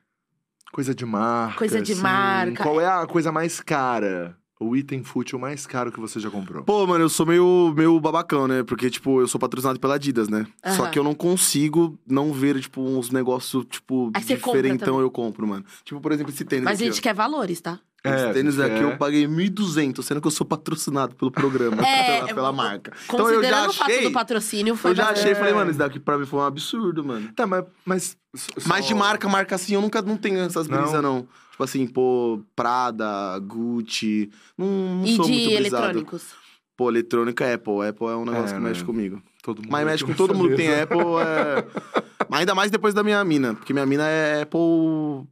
[0.71, 1.57] Coisa de marca.
[1.57, 2.01] Coisa de assim.
[2.01, 2.63] marca.
[2.63, 4.37] Qual é a coisa mais cara?
[4.59, 6.63] O item fútil mais caro que você já comprou?
[6.63, 8.63] Pô, mano, eu sou meio, meio babacão, né?
[8.63, 10.47] Porque, tipo, eu sou patrocinado pela Adidas, né?
[10.77, 14.93] Só que eu não consigo não ver, tipo, uns negócios, tipo, Aí você compra diferentão
[14.93, 15.01] também.
[15.01, 15.65] eu compro, mano.
[15.83, 17.03] Tipo, por exemplo, esse tênis Mas a aqui, gente ó.
[17.03, 17.79] quer valores, tá?
[18.05, 18.91] É, Esse tênis a gente aqui quer.
[18.93, 22.91] eu paguei 1.200, sendo que eu sou patrocinado pelo programa, É, pela, pela marca.
[23.05, 25.69] Então Considerando eu já o fato achei, do patrocínio, foi eu já achei, falei, mano,
[25.69, 27.29] isso daqui pra mim foi um absurdo, mano.
[27.33, 27.63] Tá, mas.
[27.85, 30.77] Mas, só- Mas de marca, marca assim, eu nunca não tenho essas Não?
[30.81, 31.25] brisas, não.
[31.51, 34.29] Tipo assim, pô, Prada, Gucci.
[34.57, 35.83] Não, não E sou de muito brisado.
[35.85, 36.23] eletrônicos.
[36.75, 37.87] Pô, eletrônica Apple.
[37.87, 38.85] Apple é um negócio É, que mexe né?
[38.85, 39.21] comigo.
[39.43, 40.73] Todo mundo Mas mexe com todo mundo que tem.
[40.81, 40.97] Apple.
[40.99, 41.65] É...
[42.27, 43.53] Mas ainda mais depois da minha mina.
[43.53, 44.59] Porque minha mina é Apple.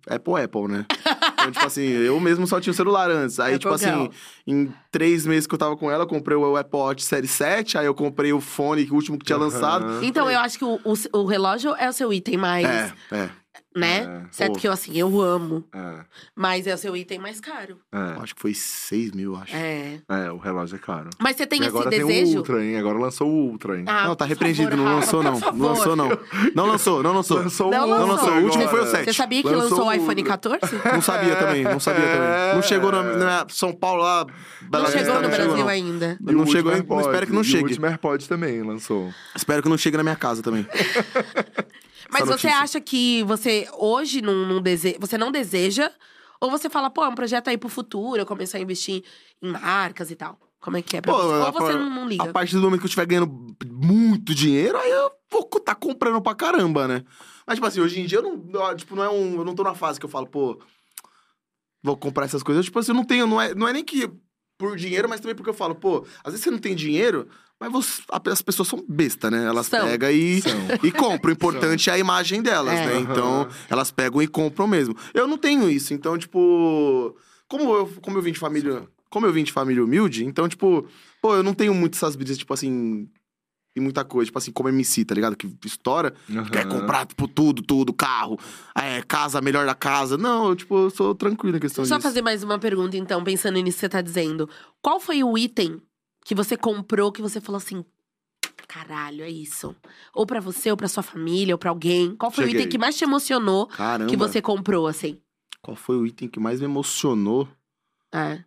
[0.08, 0.86] Apple, Apple, né?
[1.42, 3.40] Então, tipo assim, eu mesmo só tinha o celular antes.
[3.40, 4.06] Aí, Apple tipo assim, girl.
[4.48, 7.78] em três meses que eu tava com ela, eu comprei o Apple Watch Série 7.
[7.78, 9.46] Aí eu comprei o fone, o último que tinha Aham.
[9.46, 10.04] lançado.
[10.06, 13.30] Então, eu acho que o, o, o relógio é o seu item mais, É, é.
[13.76, 14.24] Né?
[14.26, 14.28] É.
[14.32, 14.60] Certo Pô.
[14.60, 15.64] que eu, assim, eu amo.
[15.74, 16.00] É,
[16.36, 17.78] Mas é o seu item mais caro.
[17.92, 19.56] é, Acho que foi 6 mil, acho.
[19.56, 20.00] É.
[20.10, 21.10] é, o relógio é caro.
[21.20, 22.38] Mas você tem e esse agora tem o desejo?
[22.40, 22.78] Ultra, hein?
[22.78, 23.86] Agora lançou o Ultra, hein?
[23.88, 25.40] Ah, não, tá repreendido, favor, não lançou não.
[25.40, 26.10] Não lançou não.
[26.56, 27.38] Não lançou, não lançou.
[27.38, 28.08] Lançou Não o lançou.
[28.08, 28.78] Lançou, o último agora.
[28.78, 29.06] foi o 7.
[29.06, 30.60] Você sabia que Lançou lançou o iPhone 14?
[30.94, 32.56] Não sabia também, não sabia também.
[32.56, 34.26] Não chegou na, na São Paulo lá.
[34.72, 35.68] Não chegou no não Brasil não.
[35.68, 36.18] ainda.
[36.28, 37.64] E Não chegou, AirPod, espero que não E o chegue.
[37.64, 39.12] último AirPod também lançou.
[39.36, 40.66] Espero que não chegue na minha casa também.
[42.12, 42.58] Mas você notícia.
[42.58, 44.98] acha que você hoje não, não dese...
[45.00, 45.92] você não deseja?
[46.40, 49.04] Ou você fala, pô, é um projeto aí pro futuro, eu começar a investir
[49.42, 50.40] em marcas e tal?
[50.60, 51.34] Como é que é pra Pô, você?
[51.36, 52.24] Ou a- você não, não liga?
[52.24, 56.22] A partir do momento que eu estiver ganhando muito dinheiro, aí eu vou tá comprando
[56.22, 57.04] pra caramba, né?
[57.48, 58.76] Mas, tipo assim, hoje em dia eu não.
[58.76, 59.38] Tipo, não é um.
[59.38, 60.60] Eu não tô na fase que eu falo, pô.
[61.84, 62.66] Vou comprar essas coisas.
[62.66, 63.26] Tipo assim, eu não tenho.
[63.26, 64.10] Não é, não é nem que
[64.58, 67.28] por dinheiro, mas também porque eu falo, pô, às vezes você não tem dinheiro,
[67.62, 68.02] mas você-
[68.32, 69.46] as pessoas são besta, né?
[69.46, 69.86] Elas São.
[69.88, 70.52] pegam e, São.
[70.84, 71.30] e compram.
[71.30, 72.86] O importante é a imagem delas, É.
[72.88, 73.00] né?
[73.00, 74.96] Então, elas pegam e compram mesmo.
[75.14, 75.94] Eu não tenho isso.
[75.94, 77.16] Então, tipo.
[77.48, 78.88] Como eu, como eu vim de família.
[79.10, 80.88] Como eu vim de família humilde, então, tipo,
[81.22, 83.08] pô, eu não tenho muito essas brisas, tipo assim.
[83.76, 85.36] E muita coisa, tipo assim, como MC, tá ligado?
[85.38, 86.14] Que estoura,
[86.52, 86.80] quer Aham.
[86.82, 88.38] comprar, tipo, tudo, tudo, carro,
[88.76, 90.18] é, casa, melhor da casa.
[90.18, 92.06] Não, eu, tipo, eu sou tranquilo em questão Só disso.
[92.08, 94.50] fazer mais uma pergunta, então, pensando nisso que você tá dizendo.
[94.82, 95.82] Qual foi o item
[96.24, 97.84] que você comprou que você falou assim.
[98.68, 99.76] Caralho, é isso.
[100.14, 102.16] Ou pra você, ou pra sua família, ou pra alguém.
[102.16, 102.62] Qual foi o Cheguei.
[102.62, 104.10] item que mais te emocionou Caramba.
[104.10, 105.20] que você comprou, assim?
[105.62, 107.48] Qual foi o item que mais me emocionou?
[108.14, 108.42] É.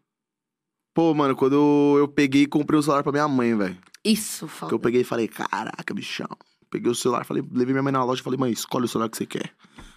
[0.95, 3.77] Pô, mano, quando eu, peguei e comprei o celular pra minha mãe, velho.
[4.05, 4.75] Isso, Que foda.
[4.75, 6.29] eu peguei e falei, caraca, bichão.
[6.71, 9.09] Peguei o celular, falei, levei minha mãe na loja e falei, mãe, escolhe o celular
[9.11, 9.53] que você quer.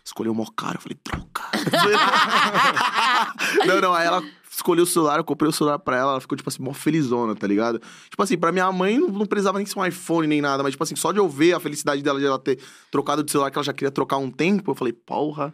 [0.07, 1.43] Escolheu o mó caro, eu falei, troca.
[3.67, 6.37] não, não, aí ela escolheu o celular, eu comprei o celular pra ela, ela ficou,
[6.37, 7.81] tipo assim, mó felizona, tá ligado?
[8.09, 10.71] Tipo assim, pra minha mãe não, não precisava nem ser um iPhone nem nada, mas,
[10.71, 12.57] tipo assim, só de eu ver a felicidade dela de ela ter
[12.89, 15.53] trocado de celular que ela já queria trocar há um tempo, eu falei, porra.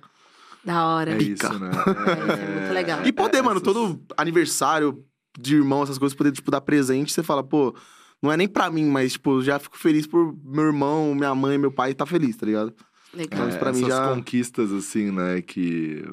[0.63, 1.13] Da hora.
[1.13, 1.47] É Pica.
[1.49, 1.71] isso, né?
[1.71, 2.99] É, muito legal.
[3.07, 5.03] E poder, mano, essas- todo aniversário
[5.35, 7.75] de irmão, essas coisas, poder, tipo, dar presente, você fala, pô,
[8.21, 11.57] não é nem pra mim, mas, tipo, já fico feliz por meu irmão, minha mãe,
[11.57, 12.71] meu pai tá feliz, tá ligado?
[13.13, 13.39] Legal.
[13.39, 16.03] Então, isso pra mim essas já- conquistas, assim, né, que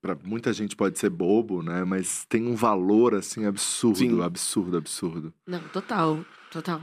[0.00, 4.22] pra muita gente pode ser bobo, né, mas tem um valor, assim, absurdo, Sim.
[4.22, 5.34] absurdo, absurdo.
[5.46, 6.24] Não, total.
[6.50, 6.80] Total.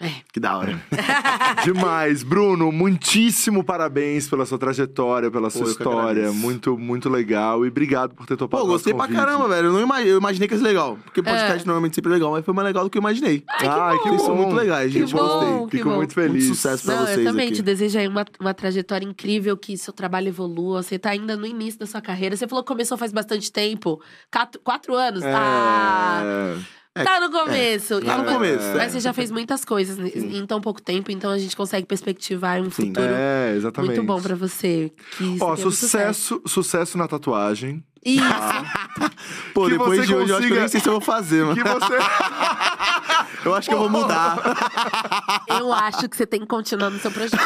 [0.00, 0.10] É.
[0.32, 0.80] Que da hora.
[1.64, 2.22] Demais.
[2.22, 6.30] Bruno, muitíssimo parabéns pela sua trajetória, pela sua Pô, que história.
[6.32, 7.64] Muito, muito legal.
[7.64, 9.66] E obrigado por ter topado Pô, gostei pra caramba, velho.
[9.68, 10.06] Eu, não imag...
[10.06, 10.96] eu imaginei que ia ser legal.
[11.04, 11.66] Porque podcast É.
[11.66, 13.42] normalmente sempre é legal, mas foi mais legal do que eu imaginei.
[13.60, 14.26] Ai, que Vocês bom.
[14.26, 15.12] são muito legais, Que gente.
[15.14, 15.18] bom.
[15.20, 15.66] Gostei.
[15.66, 15.96] que Fico bom.
[15.96, 16.44] muito feliz.
[16.44, 17.56] Muito sucesso pra Não, vocês eu também aqui.
[17.56, 20.80] te desejo aí uma, uma trajetória incrível, que seu trabalho evolua.
[20.82, 22.36] Você tá ainda no início da sua carreira.
[22.36, 24.00] Você falou que começou faz bastante tempo.
[24.30, 25.24] Quatro, quatro anos?
[25.24, 26.77] É...
[27.00, 28.00] Ah, tá no começo.
[28.00, 28.88] Tá no Mas- começo, Mas é.
[28.90, 32.60] você já fez muitas coisas em em tão pouco tempo, então a gente consegue perspectivar
[32.60, 32.86] um Sim.
[32.88, 33.94] futuro É, exatamente.
[33.96, 34.92] muito bom pra você.
[35.40, 37.82] Ó, muito sucesso, sucesso na tatuagem.
[38.04, 38.22] Isso.
[39.52, 40.92] Pô, Que depois você de hoje eu acho que eu consiga- nem sei se eu
[40.92, 41.56] vou fazer, mano.
[41.56, 41.94] Que você...
[43.44, 44.36] Eu acho que eu vou mudar.
[45.48, 47.38] Eu acho que você tem que continuar no seu projeto.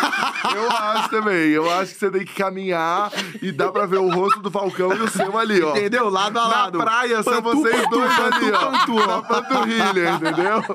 [0.54, 1.50] Eu acho também.
[1.50, 3.10] Eu acho que você tem que caminhar
[3.40, 5.70] e dá pra ver o rosto do Falcão e o seu ali, ó.
[5.76, 6.08] Entendeu?
[6.08, 6.78] Lado a Na lado.
[6.78, 8.58] praia são Pantu, vocês pantu, dois pantu, ali, ó.
[8.70, 9.06] pantu, ó.
[9.06, 10.56] Na panturrilha, entendeu?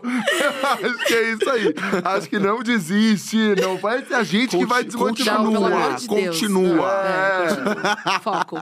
[0.84, 1.74] acho que é isso aí.
[2.04, 3.56] Acho que não desiste.
[3.62, 5.38] Não vai ser a gente que vai Conti- desmotivar.
[5.38, 6.92] Continua, de continua.
[7.04, 7.46] É.
[7.46, 8.20] é, continua.
[8.22, 8.62] Foco.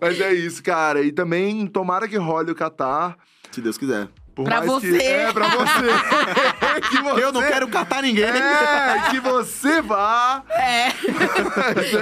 [0.00, 1.02] Mas é isso, cara.
[1.02, 3.16] E também tomara que role o Catar.
[3.50, 4.08] Se Deus quiser.
[4.34, 5.02] Por Pra mais que- você.
[5.02, 6.88] É, pra você.
[6.88, 7.22] que você.
[7.22, 8.24] Eu não quero catar ninguém.
[8.24, 10.42] É, que você vá.
[10.48, 10.88] É.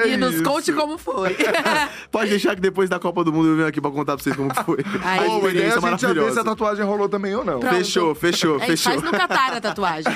[0.05, 0.43] É e nos isso.
[0.45, 1.37] conte como foi.
[2.13, 4.37] Pode deixar que depois da Copa do Mundo eu venho aqui pra contar pra vocês
[4.37, 4.79] como foi.
[5.05, 5.19] Aí.
[5.19, 7.59] a Pô, mas daí a gente já vê se a tatuagem rolou também ou não.
[7.61, 7.75] Pronto.
[7.75, 8.93] Fechou, fechou, É, fechou.
[8.93, 10.13] faz no Catar a tatuagem.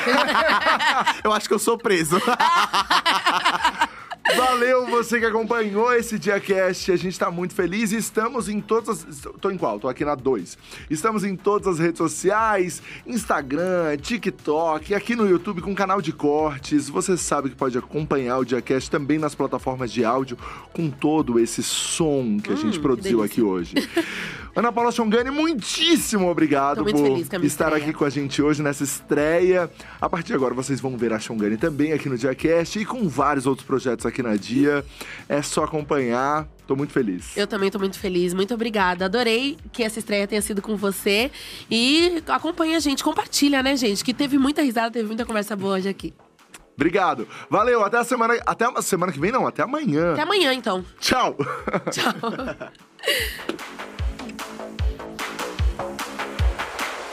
[1.24, 2.20] Eu acho que eu sou preso.
[4.36, 6.90] Valeu você que acompanhou esse DiaCast.
[6.90, 9.28] A gente tá muito feliz e estamos em todas as.
[9.40, 9.78] Tô em qual?
[9.78, 10.56] Tô aqui na 2.
[10.90, 16.88] Estamos em todas as redes sociais: Instagram, TikTok, aqui no YouTube com canal de cortes.
[16.88, 20.38] Você sabe que pode acompanhar o DiaCast também nas plataformas de áudio
[20.72, 23.74] com todo esse som que a gente Hum, produziu aqui hoje.
[24.56, 27.76] Ana Paula Chongani, muitíssimo obrigado muito por feliz estar estreia.
[27.76, 29.68] aqui com a gente hoje nessa estreia.
[30.00, 33.08] A partir de agora vocês vão ver a Chongani também aqui no DiaCast e com
[33.08, 34.84] vários outros projetos aqui na Dia.
[35.28, 36.46] É só acompanhar.
[36.66, 37.36] Tô muito feliz.
[37.36, 39.04] Eu também tô muito feliz, muito obrigada.
[39.04, 41.30] Adorei que essa estreia tenha sido com você.
[41.70, 44.02] E acompanha a gente, compartilha, né, gente?
[44.02, 46.14] Que teve muita risada, teve muita conversa boa hoje aqui.
[46.74, 47.28] Obrigado.
[47.50, 48.34] Valeu, até a semana.
[48.46, 50.12] Até a semana que vem, não, até amanhã.
[50.12, 50.84] Até amanhã, então.
[50.98, 51.36] Tchau.
[51.90, 52.14] Tchau.